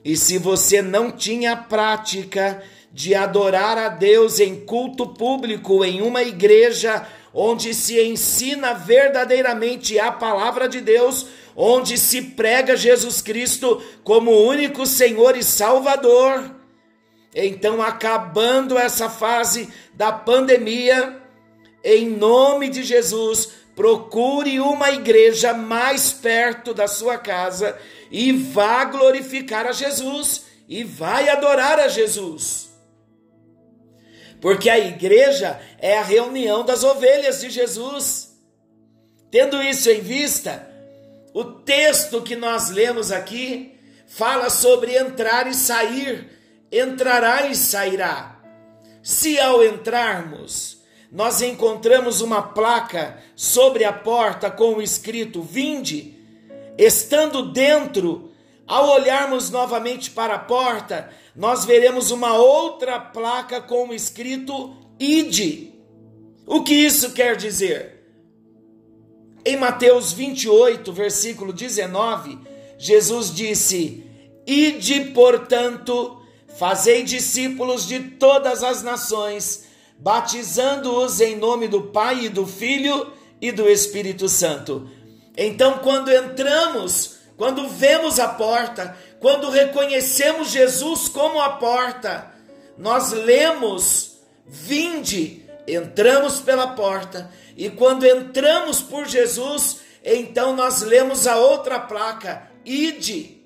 E 0.04 0.18
se 0.18 0.40
você 0.40 0.82
não 0.82 1.12
tinha 1.12 1.56
prática 1.56 2.64
de 2.92 3.14
adorar 3.14 3.78
a 3.78 3.90
Deus 3.90 4.40
em 4.40 4.66
culto 4.66 5.06
público, 5.06 5.86
em 5.86 6.02
uma 6.02 6.24
igreja 6.24 7.08
onde 7.32 7.76
se 7.76 8.02
ensina 8.02 8.74
verdadeiramente 8.74 10.00
a 10.00 10.12
palavra 10.12 10.68
de 10.68 10.82
Deus, 10.82 11.28
onde 11.56 11.98
se 11.98 12.22
prega 12.22 12.76
Jesus 12.76 13.22
Cristo 13.22 13.82
como 14.04 14.32
único 14.32 14.86
Senhor 14.86 15.36
e 15.38 15.44
Salvador. 15.44 16.56
Então, 17.34 17.82
acabando 17.82 18.78
essa 18.78 19.10
fase 19.10 19.72
da 19.94 20.12
pandemia, 20.12 21.22
em 21.84 22.10
nome 22.10 22.70
de 22.70 22.84
Jesus, 22.84 23.50
procure 23.76 24.60
uma 24.60 24.92
igreja 24.92 25.54
mais 25.54 26.12
perto 26.12 26.74
da 26.74 26.88
sua 26.88 27.18
casa 27.18 27.78
e 28.12 28.32
vá 28.32 28.84
glorificar 28.86 29.66
a 29.66 29.72
Jesus 29.72 30.46
e 30.68 30.84
vai 30.84 31.30
adorar 31.30 31.80
a 31.80 31.88
Jesus. 31.88 32.70
Porque 34.42 34.70
a 34.70 34.80
igreja 34.80 35.62
é 35.78 35.98
a 35.98 36.04
reunião 36.04 36.66
das 36.66 36.84
ovelhas 36.84 37.42
de 37.42 37.50
Jesus. 37.50 38.36
Tendo 39.30 39.62
isso 39.62 39.90
em 39.90 40.02
vista, 40.02 40.71
o 41.34 41.44
texto 41.44 42.22
que 42.22 42.36
nós 42.36 42.70
lemos 42.70 43.12
aqui 43.12 43.78
fala 44.08 44.50
sobre 44.50 44.98
entrar 44.98 45.48
e 45.48 45.54
sair, 45.54 46.30
entrará 46.72 47.48
e 47.48 47.56
sairá. 47.56 48.39
Se 49.02 49.39
ao 49.39 49.63
entrarmos, 49.63 50.82
nós 51.12 51.41
encontramos 51.41 52.22
uma 52.22 52.41
placa 52.41 53.17
sobre 53.36 53.84
a 53.84 53.94
porta 53.94 54.52
com 54.52 54.76
o 54.76 54.82
escrito 54.82 55.41
Vinde, 55.41 56.15
estando 56.78 57.52
dentro, 57.52 58.32
ao 58.67 58.89
olharmos 58.89 59.50
novamente 59.50 60.12
para 60.12 60.36
a 60.36 60.39
porta, 60.39 61.10
nós 61.36 61.65
veremos 61.65 62.12
uma 62.12 62.36
outra 62.36 63.00
placa 63.00 63.60
com 63.60 63.89
o 63.89 63.94
escrito 63.94 64.76
Ide. 65.00 65.74
O 66.46 66.63
que 66.63 66.74
isso 66.74 67.12
quer 67.13 67.36
dizer? 67.36 68.01
Em 69.44 69.58
Mateus 69.58 70.14
28, 70.14 70.94
versículo 70.94 71.52
19, 71.52 72.38
Jesus 72.78 73.34
disse: 73.34 74.06
Ide, 74.46 75.06
portanto, 75.06 76.22
fazei 76.60 77.02
discípulos 77.02 77.88
de 77.88 78.00
todas 78.00 78.64
as 78.64 78.84
nações, 78.84 79.66
batizando-os 79.98 81.20
em 81.20 81.36
nome 81.36 81.68
do 81.68 81.84
Pai 81.84 82.26
e 82.26 82.30
do 82.30 82.46
Filho 82.46 83.12
e 83.42 83.52
do 83.52 83.68
Espírito 83.68 84.30
Santo. 84.30 84.88
Então, 85.36 85.80
quando 85.80 86.12
entramos, 86.12 87.18
quando 87.36 87.68
vemos 87.68 88.20
a 88.20 88.28
porta, 88.28 88.96
quando 89.20 89.50
reconhecemos 89.50 90.52
Jesus 90.52 91.08
como 91.10 91.42
a 91.42 91.54
porta, 91.54 92.32
nós 92.78 93.12
lemos: 93.12 94.18
Vinde, 94.46 95.46
entramos 95.68 96.40
pela 96.40 96.68
porta 96.68 97.32
e 97.56 97.70
quando 97.70 98.06
entramos 98.06 98.82
por 98.82 99.08
Jesus, 99.08 99.82
então 100.04 100.56
nós 100.56 100.82
lemos 100.82 101.28
a 101.28 101.38
outra 101.38 101.80
placa, 101.80 102.50
ide. 102.66 103.42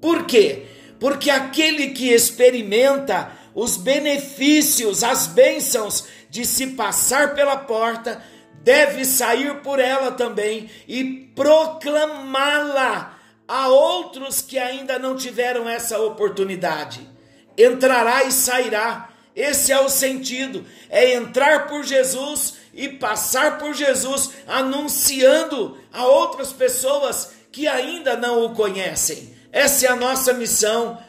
Por 0.00 0.26
quê? 0.26 0.66
Porque 0.98 1.30
aquele 1.30 1.90
que 1.90 2.12
experimenta 2.12 3.30
os 3.54 3.76
benefícios, 3.76 5.02
as 5.02 5.26
bênçãos 5.26 6.04
de 6.28 6.44
se 6.44 6.68
passar 6.68 7.34
pela 7.34 7.56
porta, 7.56 8.22
deve 8.62 9.04
sair 9.04 9.62
por 9.62 9.78
ela 9.78 10.10
também 10.12 10.68
e 10.88 11.30
proclamá-la 11.34 13.16
a 13.46 13.68
outros 13.68 14.40
que 14.40 14.58
ainda 14.58 14.98
não 14.98 15.16
tiveram 15.16 15.68
essa 15.68 15.98
oportunidade. 16.00 17.08
Entrará 17.56 18.24
e 18.24 18.32
sairá. 18.32 19.10
Esse 19.34 19.70
é 19.70 19.78
o 19.78 19.88
sentido, 19.88 20.64
é 20.88 21.12
entrar 21.12 21.68
por 21.68 21.84
Jesus 21.84 22.55
e 22.76 22.90
passar 22.90 23.58
por 23.58 23.72
Jesus, 23.72 24.32
anunciando 24.46 25.78
a 25.90 26.06
outras 26.06 26.52
pessoas 26.52 27.32
que 27.50 27.66
ainda 27.66 28.16
não 28.16 28.44
o 28.44 28.54
conhecem. 28.54 29.34
Essa 29.50 29.86
é 29.86 29.88
a 29.88 29.96
nossa 29.96 30.34
missão. 30.34 31.02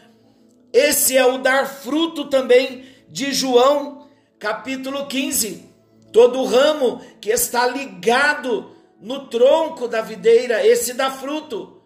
Esse 0.71 1.17
é 1.17 1.25
o 1.25 1.39
dar 1.39 1.67
fruto 1.67 2.25
também 2.29 2.85
de 3.09 3.33
João, 3.33 4.07
capítulo 4.39 5.07
15. 5.07 5.65
Todo 6.13 6.45
ramo 6.45 7.01
que 7.19 7.29
está 7.31 7.67
ligado 7.67 8.71
no 9.01 9.27
tronco 9.27 9.89
da 9.89 10.01
videira, 10.01 10.65
esse 10.65 10.93
dá 10.93 11.11
fruto. 11.11 11.81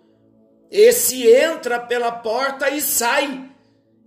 Esse 0.70 1.28
entra 1.28 1.80
pela 1.80 2.12
porta 2.12 2.70
e 2.70 2.82
sai. 2.82 3.50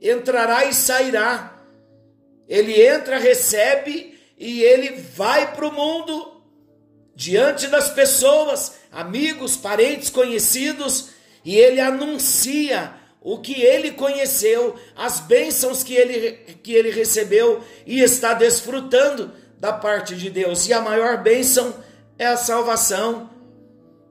Entrará 0.00 0.64
e 0.66 0.72
sairá. 0.72 1.58
Ele 2.48 2.80
entra, 2.80 3.18
recebe 3.18 4.13
e 4.38 4.62
ele 4.62 5.00
vai 5.14 5.52
para 5.52 5.66
o 5.66 5.72
mundo 5.72 6.42
diante 7.14 7.68
das 7.68 7.90
pessoas, 7.90 8.74
amigos, 8.90 9.56
parentes, 9.56 10.10
conhecidos, 10.10 11.10
e 11.44 11.56
ele 11.56 11.80
anuncia 11.80 12.94
o 13.20 13.38
que 13.38 13.62
ele 13.62 13.92
conheceu, 13.92 14.74
as 14.96 15.20
bênçãos 15.20 15.82
que 15.82 15.94
ele, 15.94 16.32
que 16.62 16.72
ele 16.72 16.90
recebeu 16.90 17.62
e 17.86 18.00
está 18.00 18.34
desfrutando 18.34 19.32
da 19.58 19.72
parte 19.72 20.14
de 20.14 20.28
Deus. 20.28 20.68
E 20.68 20.72
a 20.72 20.80
maior 20.80 21.22
bênção 21.22 21.74
é 22.18 22.26
a 22.26 22.36
salvação. 22.36 23.30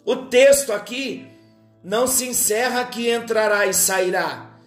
O 0.05 0.15
texto 0.15 0.71
aqui 0.71 1.27
não 1.83 2.07
se 2.07 2.25
encerra 2.25 2.85
que 2.85 3.11
entrará 3.11 3.67
e 3.67 3.73
sairá. 3.73 4.59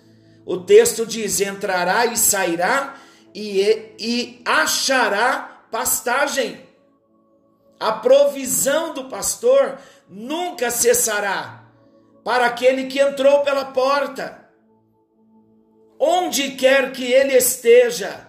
O 0.44 0.58
texto 0.58 1.04
diz: 1.04 1.40
entrará 1.40 2.06
e 2.06 2.16
sairá 2.16 2.94
e, 3.38 3.92
e 3.98 4.42
achará 4.46 5.60
pastagem. 5.70 6.58
A 7.78 7.92
provisão 7.92 8.94
do 8.94 9.10
pastor 9.10 9.78
nunca 10.08 10.70
cessará 10.70 11.64
para 12.24 12.46
aquele 12.46 12.86
que 12.86 12.98
entrou 12.98 13.40
pela 13.40 13.66
porta. 13.66 14.48
Onde 15.98 16.52
quer 16.52 16.92
que 16.92 17.12
ele 17.12 17.36
esteja, 17.36 18.26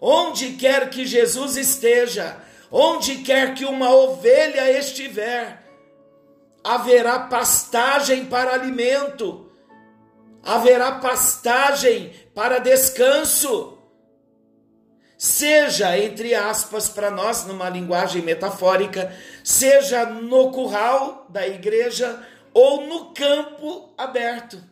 onde 0.00 0.52
quer 0.52 0.88
que 0.88 1.04
Jesus 1.04 1.56
esteja, 1.56 2.36
onde 2.70 3.18
quer 3.18 3.54
que 3.54 3.64
uma 3.64 3.90
ovelha 3.90 4.70
estiver, 4.78 5.64
haverá 6.62 7.18
pastagem 7.18 8.26
para 8.26 8.52
alimento, 8.52 9.50
haverá 10.44 10.92
pastagem 10.92 12.12
para 12.32 12.60
descanso 12.60 13.73
seja 15.24 15.98
entre 15.98 16.34
aspas 16.34 16.86
para 16.86 17.10
nós 17.10 17.46
numa 17.46 17.70
linguagem 17.70 18.20
metafórica, 18.20 19.10
seja 19.42 20.04
no 20.04 20.52
curral 20.52 21.26
da 21.30 21.48
igreja 21.48 22.22
ou 22.52 22.86
no 22.86 23.06
campo 23.14 23.94
aberto. 23.96 24.62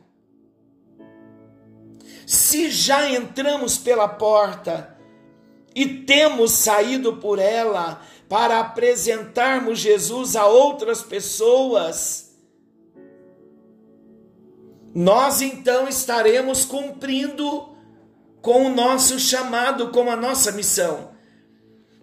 Se 2.27 2.71
já 2.71 3.09
entramos 3.09 3.79
pela 3.79 4.07
porta 4.07 4.95
e 5.75 5.87
temos 6.01 6.53
saído 6.53 7.17
por 7.17 7.39
ela 7.39 8.03
para 8.29 8.61
apresentarmos 8.61 9.79
Jesus 9.79 10.37
a 10.37 10.45
outras 10.45 11.01
pessoas, 11.01 12.37
nós 14.95 15.41
então 15.41 15.89
estaremos 15.89 16.67
cumprindo 16.67 17.72
com 18.43 18.67
o 18.67 18.75
nosso 18.75 19.19
chamado, 19.19 19.89
com 19.91 20.11
a 20.11 20.17
nossa 20.17 20.51
missão. 20.53 21.13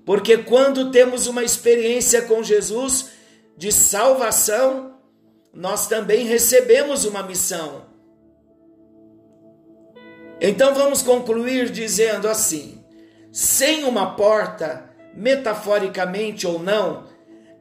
Porque 0.06 0.38
quando 0.38 0.90
temos 0.90 1.28
uma 1.28 1.44
experiência 1.44 2.24
com 2.24 2.42
Jesus 2.42 3.12
de 3.56 3.72
salvação, 3.72 4.96
nós 5.54 5.88
também 5.88 6.26
recebemos 6.26 7.06
uma 7.06 7.22
missão. 7.22 7.86
Então 10.42 10.74
vamos 10.74 11.02
concluir 11.02 11.70
dizendo 11.70 12.28
assim: 12.28 12.84
sem 13.32 13.84
uma 13.84 14.16
porta, 14.16 14.90
metaforicamente 15.14 16.48
ou 16.48 16.58
não, 16.58 17.08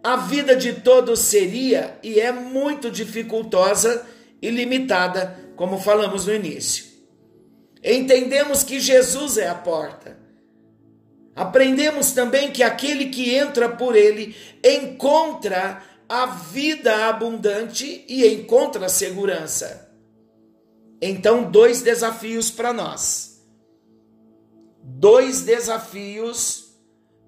a 0.03 0.17
vida 0.17 0.55
de 0.55 0.75
todos 0.75 1.19
seria 1.19 1.99
e 2.03 2.21
é 2.21 2.31
muito 2.31 2.91
dificultosa 2.91 4.07
e 4.41 4.49
limitada, 4.49 5.37
como 5.57 5.79
falamos 5.79 6.27
no 6.27 6.35
início. 6.35 6.88
Entendemos 7.83 8.62
que 8.62 8.81
Jesus 8.81 9.38
é 9.38 9.49
a 9.49 9.55
porta. 9.55 10.19
Aprendemos 11.35 12.12
também 12.12 12.51
que 12.51 12.62
aquele 12.62 13.07
que 13.07 13.35
entra 13.35 13.69
por 13.69 13.95
ele 13.95 14.35
encontra 14.64 15.83
a 16.09 16.27
vida 16.27 17.09
abundante 17.09 18.05
e 18.09 18.27
encontra 18.27 18.88
segurança. 18.88 19.88
Então, 21.01 21.49
dois 21.49 21.81
desafios 21.81 22.51
para 22.51 22.73
nós. 22.73 23.41
Dois 24.83 25.43
desafios 25.43 26.73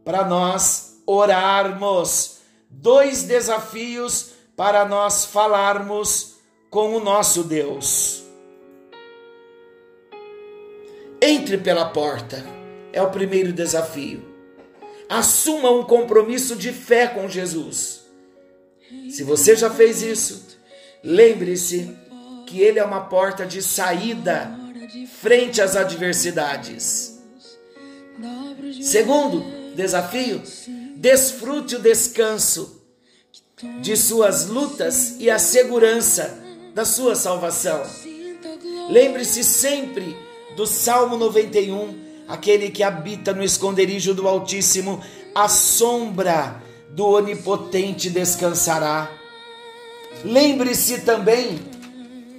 para 0.05 0.25
nós 0.25 1.01
orarmos. 1.07 2.39
Dois 2.69 3.23
desafios 3.23 4.31
para 4.57 4.85
nós 4.85 5.25
falarmos 5.25 6.37
com 6.69 6.97
o 6.97 7.01
nosso 7.01 7.45
Deus. 7.45 8.19
Entre 11.51 11.65
pela 11.65 11.87
porta, 11.87 12.47
é 12.93 13.03
o 13.03 13.11
primeiro 13.11 13.53
desafio. 13.53 14.23
Assuma 15.09 15.69
um 15.69 15.83
compromisso 15.83 16.55
de 16.55 16.73
fé 16.73 17.09
com 17.09 17.29
Jesus. 17.29 18.03
Se 19.11 19.25
você 19.25 19.57
já 19.57 19.69
fez 19.69 20.01
isso, 20.01 20.47
lembre-se 21.03 21.91
que 22.47 22.61
Ele 22.61 22.79
é 22.79 22.85
uma 22.85 23.01
porta 23.01 23.45
de 23.45 23.61
saída 23.63 24.57
frente 25.21 25.61
às 25.61 25.75
adversidades. 25.75 27.19
Segundo 28.81 29.45
desafio, 29.75 30.41
desfrute 30.95 31.75
o 31.75 31.81
descanso 31.81 32.81
de 33.81 33.97
suas 33.97 34.47
lutas 34.47 35.17
e 35.19 35.29
a 35.29 35.41
segurança 35.41 36.39
da 36.73 36.85
sua 36.85 37.17
salvação. 37.17 37.83
Lembre-se 38.89 39.43
sempre 39.43 40.30
do 40.61 40.66
Salmo 40.66 41.16
91, 41.16 41.94
aquele 42.29 42.70
que 42.70 42.83
habita 42.83 43.33
no 43.33 43.42
esconderijo 43.42 44.12
do 44.12 44.29
Altíssimo, 44.29 45.01
a 45.35 45.49
sombra 45.49 46.62
do 46.90 47.07
Onipotente 47.07 48.11
descansará. 48.11 49.11
Lembre-se 50.23 51.01
também 51.01 51.59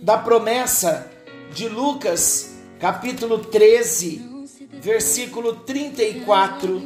da 0.04 0.20
promessa 0.20 1.12
de 1.52 1.68
Lucas, 1.68 2.60
capítulo 2.80 3.40
13, 3.40 4.22
versículo 4.74 5.56
34. 5.56 6.84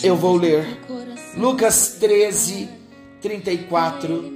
Eu 0.00 0.14
vou 0.14 0.36
ler. 0.36 0.78
Lucas 1.36 1.96
13, 1.98 2.68
34. 3.20 4.30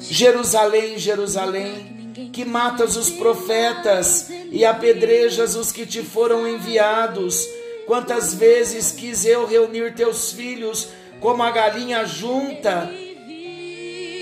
Jerusalém, 0.00 0.98
Jerusalém, 0.98 2.30
que 2.32 2.44
matas 2.44 2.96
os 2.96 3.10
profetas 3.10 4.28
e 4.50 4.64
apedrejas 4.64 5.54
os 5.54 5.72
que 5.72 5.86
te 5.86 6.02
foram 6.02 6.46
enviados. 6.48 7.48
Quantas 7.86 8.34
vezes 8.34 8.92
quis 8.92 9.24
eu 9.24 9.46
reunir 9.46 9.94
teus 9.94 10.32
filhos, 10.32 10.88
como 11.20 11.42
a 11.42 11.50
galinha 11.50 12.04
junta 12.04 12.90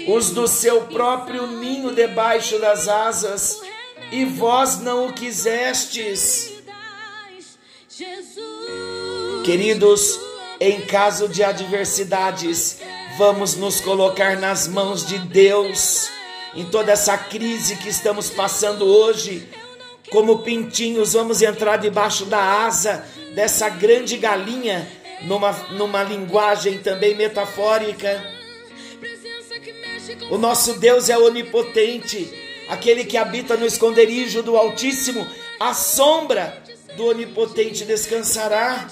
os 0.09 0.31
do 0.31 0.49
seu 0.49 0.83
próprio 0.83 1.47
ninho 1.47 1.95
debaixo 1.95 2.59
das 2.59 2.89
asas, 2.89 3.61
e 4.11 4.25
vós 4.25 4.81
não 4.81 5.09
o 5.09 5.13
quisestes. 5.13 6.53
Queridos, 9.45 10.19
em 10.59 10.81
caso 10.83 11.29
de 11.29 11.43
adversidades, 11.43 12.81
vamos 13.17 13.57
nos 13.57 13.81
colocar 13.81 14.39
nas 14.39 14.67
mãos 14.69 15.07
de 15.07 15.19
Deus. 15.19 16.09
Em 16.55 16.65
toda 16.65 16.93
essa 16.93 17.17
crise 17.17 17.77
que 17.77 17.89
estamos 17.89 18.31
passando 18.31 18.85
hoje, 18.85 19.49
como 20.11 20.41
pintinhos, 20.41 21.13
vamos 21.13 21.41
entrar 21.43 21.77
debaixo 21.77 22.25
da 22.25 22.65
asa 22.65 23.05
dessa 23.35 23.69
grande 23.69 24.17
galinha, 24.17 24.89
numa, 25.23 25.53
numa 25.71 26.03
linguagem 26.03 26.79
também 26.79 27.15
metafórica. 27.15 28.23
O 30.31 30.39
nosso 30.39 30.75
Deus 30.81 31.09
é 31.09 31.17
onipotente, 31.17 32.29
aquele 32.69 33.05
que 33.05 33.17
habita 33.17 33.57
no 33.57 33.67
esconderijo 33.67 34.43
do 34.43 34.57
Altíssimo, 34.57 35.27
a 35.61 35.75
sombra 35.75 36.63
do 36.97 37.07
Onipotente 37.07 37.85
descansará. 37.85 38.89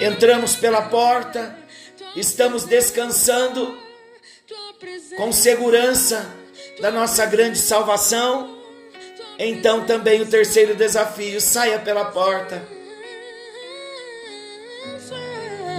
Entramos 0.00 0.54
pela 0.54 0.82
porta, 0.82 1.57
estamos 2.18 2.64
descansando 2.64 3.78
com 5.16 5.32
segurança 5.32 6.34
da 6.80 6.90
nossa 6.90 7.24
grande 7.26 7.58
salvação. 7.58 8.56
Então 9.38 9.86
também 9.86 10.20
o 10.20 10.26
terceiro 10.26 10.74
desafio, 10.74 11.40
saia 11.40 11.78
pela 11.78 12.06
porta. 12.06 12.66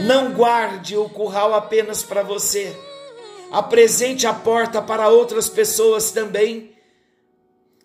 Não 0.06 0.32
guarde 0.32 0.95
o 0.95 1.10
curral 1.10 1.54
apenas 1.54 2.04
para 2.04 2.23
você. 2.23 2.75
Apresente 3.52 4.25
a 4.25 4.34
porta 4.34 4.82
para 4.82 5.10
outras 5.10 5.49
pessoas 5.49 6.12
também, 6.12 6.75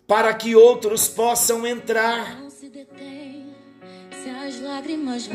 para 0.07 0.33
que 0.33 0.55
outros 0.55 1.09
possam 1.09 1.67
entrar 1.67 2.44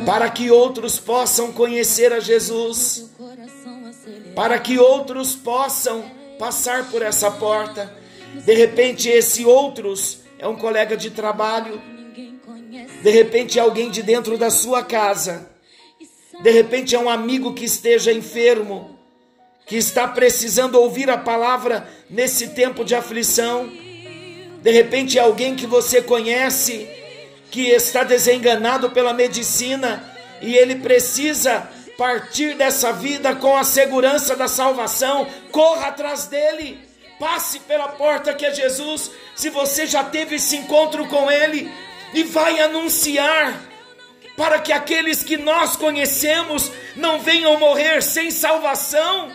para 0.05 0.31
que 0.31 0.51
outros 0.51 0.99
possam 0.99 1.53
conhecer 1.53 2.13
a 2.13 2.21
Jesus, 2.21 3.11
para 4.35 4.59
que 4.59 4.79
outros 4.79 5.35
possam 5.35 6.05
passar 6.39 6.91
por 6.91 7.03
essa 7.03 7.31
porta. 7.31 7.95
De 8.45 8.55
repente, 8.55 9.09
esse 9.09 9.45
outros 9.45 10.21
é 10.39 10.47
um 10.47 10.57
colega 10.57 10.97
de 10.97 11.11
trabalho, 11.11 11.81
de 13.03 13.11
repente, 13.11 13.59
é 13.59 13.63
alguém 13.63 13.91
de 13.91 14.03
dentro 14.03 14.37
da 14.37 14.51
sua 14.51 14.83
casa, 14.83 15.51
de 16.43 16.51
repente, 16.51 16.95
é 16.95 16.99
um 16.99 17.09
amigo 17.09 17.53
que 17.53 17.65
esteja 17.67 18.13
enfermo, 18.13 18.99
que 19.67 19.77
está 19.77 20.09
precisando 20.09 20.77
ouvir 20.77 21.11
a 21.11 21.19
palavra 21.19 21.87
nesse 22.09 22.49
tempo 22.49 22.83
de 22.83 22.95
aflição. 22.95 23.71
De 24.63 24.71
repente, 24.71 25.19
é 25.19 25.21
alguém 25.21 25.55
que 25.55 25.67
você 25.67 26.01
conhece 26.01 26.89
que 27.51 27.69
está 27.71 28.05
desenganado 28.05 28.91
pela 28.91 29.13
medicina 29.13 30.05
e 30.41 30.55
ele 30.57 30.77
precisa 30.77 31.69
partir 31.99 32.55
dessa 32.55 32.93
vida 32.93 33.35
com 33.37 33.57
a 33.57 33.65
segurança 33.65 34.35
da 34.35 34.49
salvação, 34.49 35.27
corra 35.53 35.89
atrás 35.89 36.27
dele, 36.27 36.79
passe 37.19 37.59
pela 37.61 37.89
porta 37.89 38.33
que 38.33 38.47
é 38.47 38.55
Jesus, 38.55 39.11
se 39.37 39.51
você 39.51 39.87
já 39.87 40.03
teve 40.03 40.37
esse 40.37 40.57
encontro 40.57 41.07
com 41.09 41.31
ele, 41.31 41.71
e 42.15 42.23
vai 42.23 42.59
anunciar, 42.61 43.55
para 44.37 44.59
que 44.59 44.73
aqueles 44.73 45.23
que 45.23 45.37
nós 45.37 45.77
conhecemos 45.77 46.73
não 46.97 47.21
venham 47.21 47.59
morrer 47.59 48.03
sem 48.03 48.31
salvação. 48.31 49.31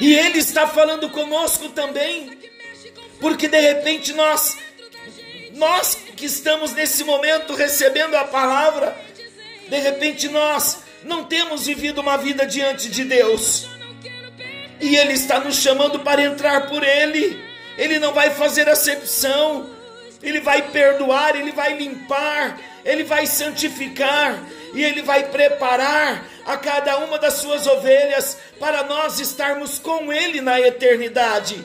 E 0.00 0.12
ele 0.14 0.38
está 0.38 0.66
falando 0.66 1.08
conosco 1.08 1.68
também, 1.68 2.36
porque 3.20 3.46
de 3.46 3.60
repente 3.60 4.12
nós 4.12 4.56
nós 5.58 5.98
que 6.16 6.24
estamos 6.24 6.72
nesse 6.72 7.04
momento 7.04 7.54
recebendo 7.54 8.14
a 8.14 8.24
palavra, 8.24 8.96
de 9.68 9.78
repente 9.78 10.28
nós 10.28 10.78
não 11.04 11.24
temos 11.24 11.66
vivido 11.66 12.00
uma 12.00 12.16
vida 12.16 12.46
diante 12.46 12.88
de 12.88 13.04
Deus. 13.04 13.68
E 14.80 14.96
Ele 14.96 15.12
está 15.12 15.40
nos 15.40 15.56
chamando 15.56 16.00
para 16.00 16.22
entrar 16.22 16.68
por 16.68 16.82
Ele. 16.82 17.38
Ele 17.76 17.98
não 17.98 18.12
vai 18.12 18.30
fazer 18.30 18.68
acepção. 18.68 19.68
Ele 20.22 20.40
vai 20.40 20.62
perdoar, 20.70 21.36
Ele 21.36 21.52
vai 21.52 21.74
limpar, 21.74 22.58
Ele 22.84 23.04
vai 23.04 23.26
santificar 23.26 24.42
e 24.74 24.82
Ele 24.82 25.02
vai 25.02 25.24
preparar 25.24 26.24
a 26.44 26.56
cada 26.56 26.98
uma 26.98 27.18
das 27.18 27.34
suas 27.34 27.66
ovelhas 27.66 28.38
para 28.58 28.82
nós 28.84 29.20
estarmos 29.20 29.78
com 29.78 30.12
Ele 30.12 30.40
na 30.40 30.60
eternidade. 30.60 31.64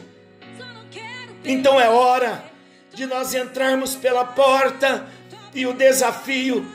Então 1.43 1.79
é 1.79 1.89
hora 1.89 2.52
de 2.93 3.05
nós 3.05 3.33
entrarmos 3.33 3.95
pela 3.95 4.23
porta 4.23 5.07
e 5.53 5.65
o 5.65 5.73
desafio 5.73 6.65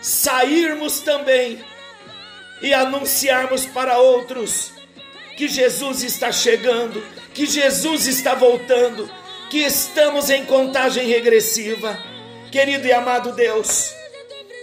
sairmos 0.00 1.00
também 1.00 1.62
e 2.62 2.72
anunciarmos 2.74 3.66
para 3.66 3.98
outros 3.98 4.72
que 5.36 5.48
Jesus 5.48 6.02
está 6.02 6.30
chegando, 6.30 7.02
que 7.32 7.46
Jesus 7.46 8.06
está 8.06 8.34
voltando, 8.34 9.10
que 9.48 9.58
estamos 9.58 10.28
em 10.28 10.44
contagem 10.44 11.06
regressiva. 11.06 11.98
Querido 12.52 12.86
e 12.86 12.92
amado 12.92 13.32
Deus, 13.32 13.94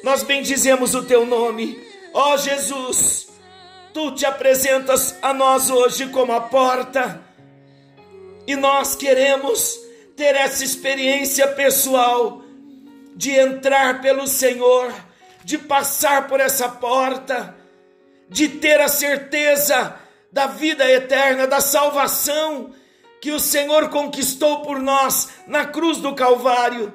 nós 0.03 0.23
bendizemos 0.23 0.93
o 0.93 1.03
teu 1.03 1.25
nome, 1.25 1.79
ó 2.13 2.33
oh, 2.33 2.37
Jesus. 2.37 3.27
Tu 3.93 4.11
te 4.11 4.25
apresentas 4.25 5.15
a 5.21 5.33
nós 5.33 5.71
hoje 5.71 6.07
como 6.09 6.31
a 6.31 6.41
porta, 6.41 7.23
e 8.45 8.55
nós 8.55 8.95
queremos 8.95 9.86
ter 10.17 10.35
essa 10.35 10.63
experiência 10.63 11.47
pessoal 11.49 12.41
de 13.15 13.31
entrar 13.31 14.01
pelo 14.01 14.27
Senhor, 14.27 14.91
de 15.43 15.59
passar 15.59 16.27
por 16.27 16.39
essa 16.39 16.67
porta, 16.67 17.55
de 18.27 18.49
ter 18.49 18.81
a 18.81 18.87
certeza 18.87 19.95
da 20.31 20.47
vida 20.47 20.89
eterna, 20.91 21.45
da 21.45 21.61
salvação 21.61 22.71
que 23.21 23.31
o 23.31 23.39
Senhor 23.39 23.89
conquistou 23.89 24.61
por 24.61 24.79
nós 24.79 25.29
na 25.45 25.65
cruz 25.65 25.99
do 25.99 26.15
Calvário. 26.15 26.91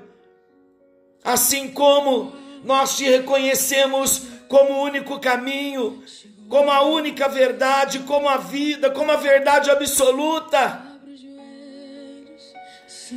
Assim 1.23 1.71
como 1.71 2.33
nós 2.65 2.97
te 2.97 3.05
reconhecemos 3.05 4.23
como 4.49 4.75
o 4.75 4.83
único 4.83 5.21
caminho, 5.21 6.03
como 6.49 6.73
a 6.73 6.83
única 6.83 7.29
verdade, 7.29 8.01
como 8.01 8.29
a 8.29 8.37
vida, 8.37 8.91
como 8.91 9.13
a 9.13 9.17
verdade 9.17 9.71
absoluta. 9.71 10.92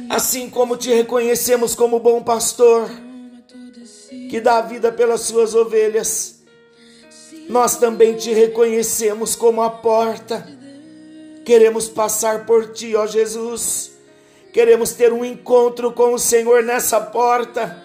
Assim 0.10 0.50
como 0.50 0.78
te 0.78 0.94
reconhecemos 0.94 1.76
como 1.76 2.00
bom 2.00 2.22
pastor, 2.22 2.90
que 4.30 4.40
dá 4.40 4.62
vida 4.62 4.92
pelas 4.92 5.22
suas 5.22 5.56
ovelhas, 5.56 6.36
nós 7.50 7.78
também 7.78 8.16
te 8.16 8.34
reconhecemos 8.34 9.36
como 9.36 9.62
a 9.62 9.70
porta. 9.70 10.48
Queremos 11.46 11.88
passar 11.88 12.46
por 12.46 12.72
ti, 12.72 12.96
ó 12.96 13.06
Jesus. 13.06 13.92
Queremos 14.52 14.92
ter 14.94 15.14
um 15.14 15.24
encontro 15.24 15.92
com 15.92 16.14
o 16.14 16.20
Senhor 16.20 16.64
nessa 16.64 17.00
porta. 17.00 17.84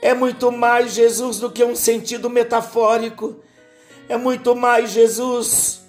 É 0.00 0.12
muito 0.14 0.50
mais, 0.50 0.92
Jesus, 0.92 1.38
do 1.38 1.50
que 1.50 1.62
um 1.62 1.76
sentido 1.76 2.28
metafórico. 2.28 3.36
É 4.08 4.16
muito 4.16 4.56
mais, 4.56 4.90
Jesus. 4.90 5.82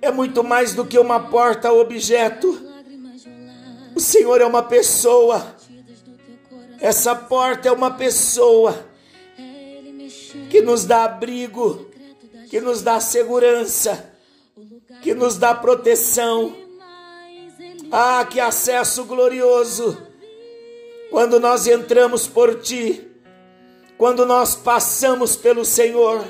É 0.00 0.12
muito 0.12 0.44
mais 0.44 0.74
do 0.74 0.84
que 0.84 0.98
uma 0.98 1.28
porta 1.28 1.72
objeto. 1.72 2.69
O 4.00 4.02
Senhor 4.02 4.40
é 4.40 4.46
uma 4.46 4.62
pessoa. 4.62 5.54
Essa 6.80 7.14
porta 7.14 7.68
é 7.68 7.70
uma 7.70 7.90
pessoa 7.90 8.86
que 10.48 10.62
nos 10.62 10.86
dá 10.86 11.04
abrigo, 11.04 11.86
que 12.48 12.62
nos 12.62 12.80
dá 12.80 12.98
segurança, 12.98 14.10
que 15.02 15.12
nos 15.12 15.36
dá 15.36 15.54
proteção. 15.54 16.56
Ah, 17.92 18.24
que 18.24 18.40
acesso 18.40 19.04
glorioso! 19.04 20.00
Quando 21.10 21.38
nós 21.38 21.66
entramos 21.66 22.26
por 22.26 22.58
Ti, 22.58 23.06
quando 23.98 24.24
nós 24.24 24.54
passamos 24.54 25.36
pelo 25.36 25.62
Senhor, 25.62 26.24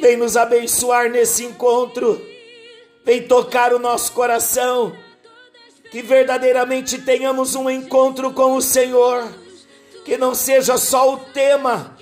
vem 0.00 0.16
nos 0.16 0.36
abençoar 0.36 1.08
nesse 1.08 1.44
encontro, 1.44 2.20
vem 3.04 3.22
tocar 3.22 3.72
o 3.72 3.78
nosso 3.78 4.10
coração, 4.10 5.03
que 5.94 6.02
verdadeiramente 6.02 6.98
tenhamos 7.02 7.54
um 7.54 7.70
encontro 7.70 8.32
com 8.32 8.56
o 8.56 8.60
Senhor, 8.60 9.32
que 10.04 10.16
não 10.16 10.34
seja 10.34 10.76
só 10.76 11.14
o 11.14 11.18
tema 11.18 11.96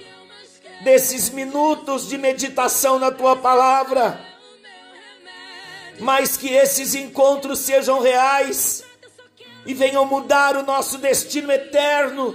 desses 0.80 1.28
minutos 1.28 2.08
de 2.08 2.16
meditação 2.16 2.98
na 2.98 3.10
tua 3.10 3.36
palavra, 3.36 4.18
mas 6.00 6.38
que 6.38 6.48
esses 6.54 6.94
encontros 6.94 7.58
sejam 7.58 8.00
reais 8.00 8.82
e 9.66 9.74
venham 9.74 10.06
mudar 10.06 10.56
o 10.56 10.62
nosso 10.62 10.96
destino 10.96 11.52
eterno 11.52 12.34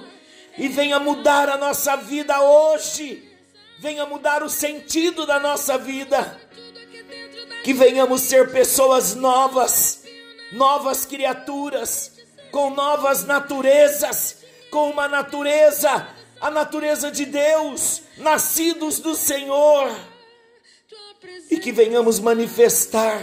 e 0.60 0.68
venha 0.68 1.00
mudar 1.00 1.50
a 1.50 1.58
nossa 1.58 1.96
vida 1.98 2.40
hoje, 2.40 3.28
venha 3.80 4.06
mudar 4.06 4.44
o 4.44 4.50
sentido 4.50 5.26
da 5.26 5.40
nossa 5.40 5.76
vida, 5.76 6.40
que 7.64 7.74
venhamos 7.74 8.22
ser 8.22 8.52
pessoas 8.52 9.16
novas, 9.16 10.06
novas 10.52 11.06
criaturas, 11.06 12.14
com 12.52 12.70
novas 12.70 13.26
naturezas, 13.26 14.38
com 14.72 14.90
uma 14.90 15.08
natureza, 15.08 16.08
a 16.40 16.50
natureza 16.50 17.12
de 17.12 17.26
Deus, 17.26 18.04
nascidos 18.18 19.00
do 19.00 19.16
Senhor, 19.16 19.92
e 21.50 21.58
que 21.58 21.72
venhamos 21.72 22.20
manifestar 22.20 23.22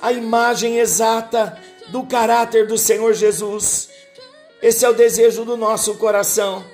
a 0.00 0.12
imagem 0.12 0.78
exata 0.78 1.60
do 1.88 2.04
caráter 2.04 2.66
do 2.66 2.78
Senhor 2.78 3.14
Jesus. 3.14 3.88
Esse 4.60 4.84
é 4.84 4.88
o 4.88 4.94
desejo 4.94 5.44
do 5.44 5.56
nosso 5.56 5.94
coração. 5.96 6.64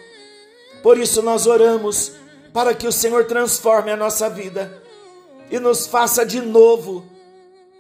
Por 0.83 0.99
isso 0.99 1.23
nós 1.23 1.47
oramos 1.47 2.13
para 2.53 2.75
que 2.75 2.87
o 2.87 2.93
Senhor 2.93 3.25
transforme 3.25 3.91
a 3.91 3.97
nossa 3.97 4.29
vida 4.29 4.83
e 5.51 5.59
nos 5.59 5.87
faça 5.87 6.25
de 6.25 6.41
novo 6.41 7.05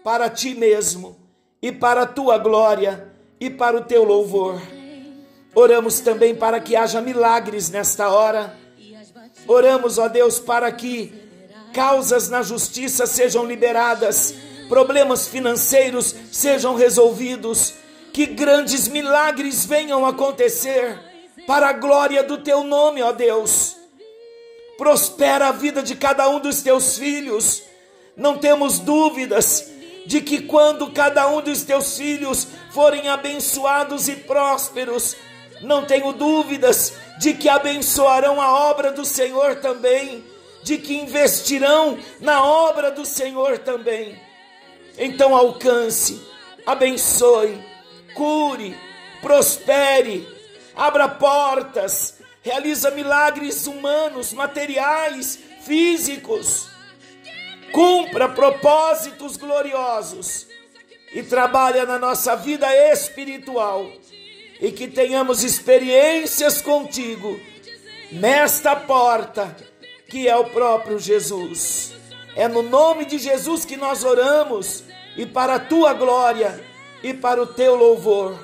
para 0.03 0.29
ti 0.29 0.55
mesmo 0.55 1.23
e 1.64 1.72
para 1.72 2.03
a 2.03 2.07
tua 2.07 2.37
glória 2.37 3.11
e 3.40 3.48
para 3.48 3.79
o 3.79 3.85
teu 3.85 4.05
louvor. 4.05 4.61
Oramos 5.55 5.98
também 5.98 6.35
para 6.35 6.61
que 6.61 6.77
haja 6.77 7.00
milagres 7.00 7.70
nesta 7.70 8.11
hora. 8.11 8.55
Oramos, 9.48 9.96
ó 9.96 10.07
Deus, 10.07 10.38
para 10.38 10.70
que 10.70 11.14
causas 11.72 12.29
na 12.29 12.42
justiça 12.42 13.07
sejam 13.07 13.46
liberadas, 13.46 14.35
problemas 14.68 15.27
financeiros 15.27 16.14
sejam 16.31 16.74
resolvidos, 16.74 17.72
que 18.12 18.27
grandes 18.27 18.87
milagres 18.87 19.64
venham 19.64 20.05
acontecer 20.05 21.00
para 21.46 21.70
a 21.70 21.72
glória 21.72 22.22
do 22.22 22.37
teu 22.42 22.62
nome, 22.62 23.00
ó 23.00 23.11
Deus. 23.11 23.74
Prospera 24.77 25.48
a 25.48 25.53
vida 25.53 25.83
de 25.83 25.96
cada 25.96 26.29
um 26.29 26.40
dos 26.40 26.61
teus 26.61 26.98
filhos. 26.98 27.62
Não 28.14 28.37
temos 28.37 28.79
dúvidas 28.79 29.72
de 30.06 30.20
que 30.20 30.42
quando 30.42 30.90
cada 30.92 31.28
um 31.28 31.40
dos 31.40 31.62
teus 31.62 31.96
filhos 31.96 32.48
forem 32.70 33.08
abençoados 33.08 34.08
e 34.08 34.16
prósperos, 34.16 35.16
não 35.60 35.84
tenho 35.84 36.12
dúvidas 36.12 36.94
de 37.18 37.34
que 37.34 37.48
abençoarão 37.48 38.40
a 38.40 38.70
obra 38.70 38.92
do 38.92 39.04
Senhor 39.04 39.56
também, 39.56 40.24
de 40.62 40.78
que 40.78 40.94
investirão 40.94 41.98
na 42.20 42.44
obra 42.44 42.90
do 42.90 43.04
Senhor 43.04 43.58
também. 43.58 44.20
Então 44.98 45.34
alcance, 45.34 46.20
abençoe, 46.66 47.62
cure, 48.14 48.76
prospere, 49.20 50.26
abra 50.74 51.08
portas, 51.08 52.18
realiza 52.42 52.90
milagres 52.90 53.66
humanos, 53.66 54.32
materiais, 54.32 55.38
físicos, 55.62 56.68
cumpra 57.74 58.28
propósitos 58.28 59.37
gloriosos 59.37 60.46
e 61.12 61.24
trabalha 61.24 61.84
na 61.84 61.98
nossa 61.98 62.37
vida 62.37 62.72
espiritual 62.92 63.84
e 64.60 64.70
que 64.70 64.87
tenhamos 64.87 65.42
experiências 65.42 66.62
contigo 66.62 67.40
nesta 68.12 68.76
porta 68.76 69.56
que 70.08 70.28
é 70.28 70.37
o 70.37 70.44
próprio 70.44 71.00
Jesus. 71.00 71.94
É 72.37 72.46
no 72.46 72.62
nome 72.62 73.06
de 73.06 73.18
Jesus 73.18 73.64
que 73.64 73.76
nós 73.76 74.04
oramos 74.04 74.84
e 75.16 75.26
para 75.26 75.56
a 75.56 75.60
tua 75.60 75.92
glória 75.94 76.64
e 77.02 77.12
para 77.12 77.42
o 77.42 77.46
teu 77.46 77.74
louvor. 77.74 78.38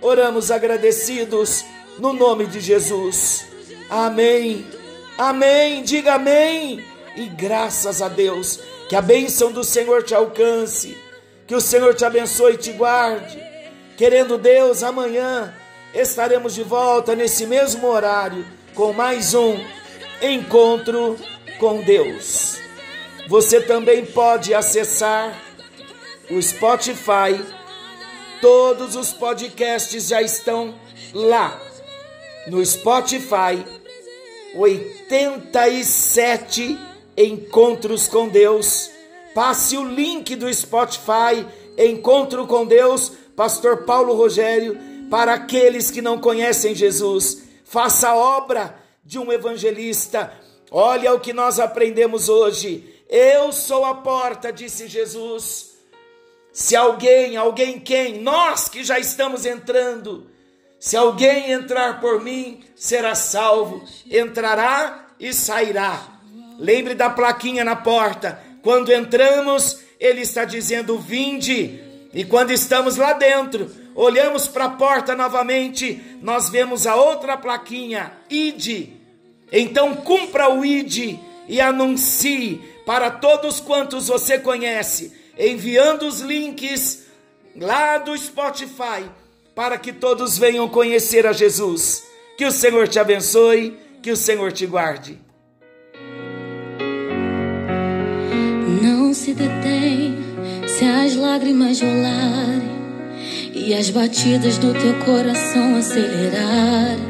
Oramos 0.00 0.50
agradecidos 0.50 1.66
no 1.98 2.14
nome 2.14 2.46
de 2.46 2.60
Jesus. 2.60 3.46
Amém. 3.90 4.66
Amém. 5.18 5.82
Diga 5.82 6.14
amém. 6.14 6.82
E 7.20 7.26
graças 7.26 8.00
a 8.00 8.08
Deus, 8.08 8.58
que 8.88 8.96
a 8.96 9.02
bênção 9.02 9.52
do 9.52 9.62
Senhor 9.62 10.02
te 10.02 10.14
alcance, 10.14 10.96
que 11.46 11.54
o 11.54 11.60
Senhor 11.60 11.94
te 11.94 12.02
abençoe 12.02 12.54
e 12.54 12.56
te 12.56 12.72
guarde. 12.72 13.38
Querendo 13.98 14.38
Deus, 14.38 14.82
amanhã 14.82 15.54
estaremos 15.92 16.54
de 16.54 16.62
volta 16.62 17.14
nesse 17.14 17.44
mesmo 17.44 17.88
horário 17.88 18.42
com 18.74 18.94
mais 18.94 19.34
um 19.34 19.54
encontro 20.22 21.18
com 21.58 21.82
Deus. 21.82 22.58
Você 23.28 23.60
também 23.60 24.06
pode 24.06 24.54
acessar 24.54 25.38
o 26.30 26.40
Spotify. 26.40 27.38
Todos 28.40 28.96
os 28.96 29.12
podcasts 29.12 30.08
já 30.08 30.22
estão 30.22 30.74
lá 31.12 31.60
no 32.46 32.64
Spotify. 32.64 33.62
87 34.54 36.89
encontros 37.24 38.08
com 38.08 38.28
Deus. 38.28 38.90
Passe 39.34 39.76
o 39.76 39.84
link 39.84 40.34
do 40.36 40.52
Spotify 40.52 41.46
Encontro 41.78 42.46
com 42.46 42.66
Deus, 42.66 43.12
Pastor 43.34 43.84
Paulo 43.84 44.14
Rogério, 44.14 44.78
para 45.08 45.32
aqueles 45.34 45.90
que 45.90 46.02
não 46.02 46.20
conhecem 46.20 46.74
Jesus. 46.74 47.44
Faça 47.64 48.10
a 48.10 48.16
obra 48.16 48.78
de 49.02 49.18
um 49.18 49.32
evangelista. 49.32 50.32
Olha 50.70 51.14
o 51.14 51.20
que 51.20 51.32
nós 51.32 51.58
aprendemos 51.58 52.28
hoje. 52.28 53.02
Eu 53.08 53.50
sou 53.50 53.84
a 53.84 53.94
porta, 53.94 54.52
disse 54.52 54.88
Jesus. 54.88 55.70
Se 56.52 56.76
alguém, 56.76 57.36
alguém 57.36 57.80
quem? 57.80 58.20
Nós 58.20 58.68
que 58.68 58.84
já 58.84 58.98
estamos 58.98 59.46
entrando. 59.46 60.30
Se 60.78 60.96
alguém 60.96 61.50
entrar 61.50 62.00
por 62.00 62.20
mim, 62.20 62.62
será 62.76 63.14
salvo. 63.14 63.82
Entrará 64.10 65.08
e 65.18 65.32
sairá. 65.32 66.19
Lembre 66.60 66.94
da 66.94 67.10
plaquinha 67.10 67.64
na 67.64 67.74
porta. 67.74 68.40
Quando 68.62 68.92
entramos, 68.92 69.80
ele 69.98 70.20
está 70.20 70.44
dizendo: 70.44 70.96
Vinde. 70.98 71.80
E 72.14 72.24
quando 72.24 72.52
estamos 72.52 72.96
lá 72.96 73.14
dentro, 73.14 73.70
olhamos 73.94 74.46
para 74.46 74.66
a 74.66 74.70
porta 74.70 75.16
novamente, 75.16 76.00
nós 76.22 76.48
vemos 76.50 76.86
a 76.86 76.94
outra 76.94 77.36
plaquinha: 77.36 78.12
Ide. 78.30 78.92
Então 79.50 79.96
cumpra 79.96 80.48
o 80.48 80.64
ide 80.64 81.18
e 81.48 81.60
anuncie 81.60 82.60
para 82.86 83.10
todos 83.10 83.58
quantos 83.58 84.06
você 84.06 84.38
conhece 84.38 85.18
enviando 85.40 86.06
os 86.06 86.20
links 86.20 87.06
lá 87.56 87.96
do 87.96 88.16
Spotify 88.16 89.08
para 89.54 89.78
que 89.78 89.92
todos 89.92 90.36
venham 90.36 90.68
conhecer 90.68 91.26
a 91.26 91.32
Jesus. 91.32 92.04
Que 92.36 92.44
o 92.44 92.52
Senhor 92.52 92.86
te 92.86 92.98
abençoe, 92.98 93.76
que 94.02 94.10
o 94.10 94.16
Senhor 94.16 94.52
te 94.52 94.66
guarde. 94.66 95.18
Se 99.20 99.34
detém 99.34 100.16
se 100.66 100.82
as 100.82 101.14
lágrimas 101.14 101.78
rolarem 101.78 102.70
e 103.54 103.74
as 103.74 103.90
batidas 103.90 104.56
do 104.56 104.72
teu 104.72 104.94
coração 105.04 105.76
acelerarem. 105.76 107.04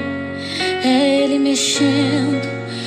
É 0.82 1.22
Ele 1.22 1.38
mexendo 1.38 2.59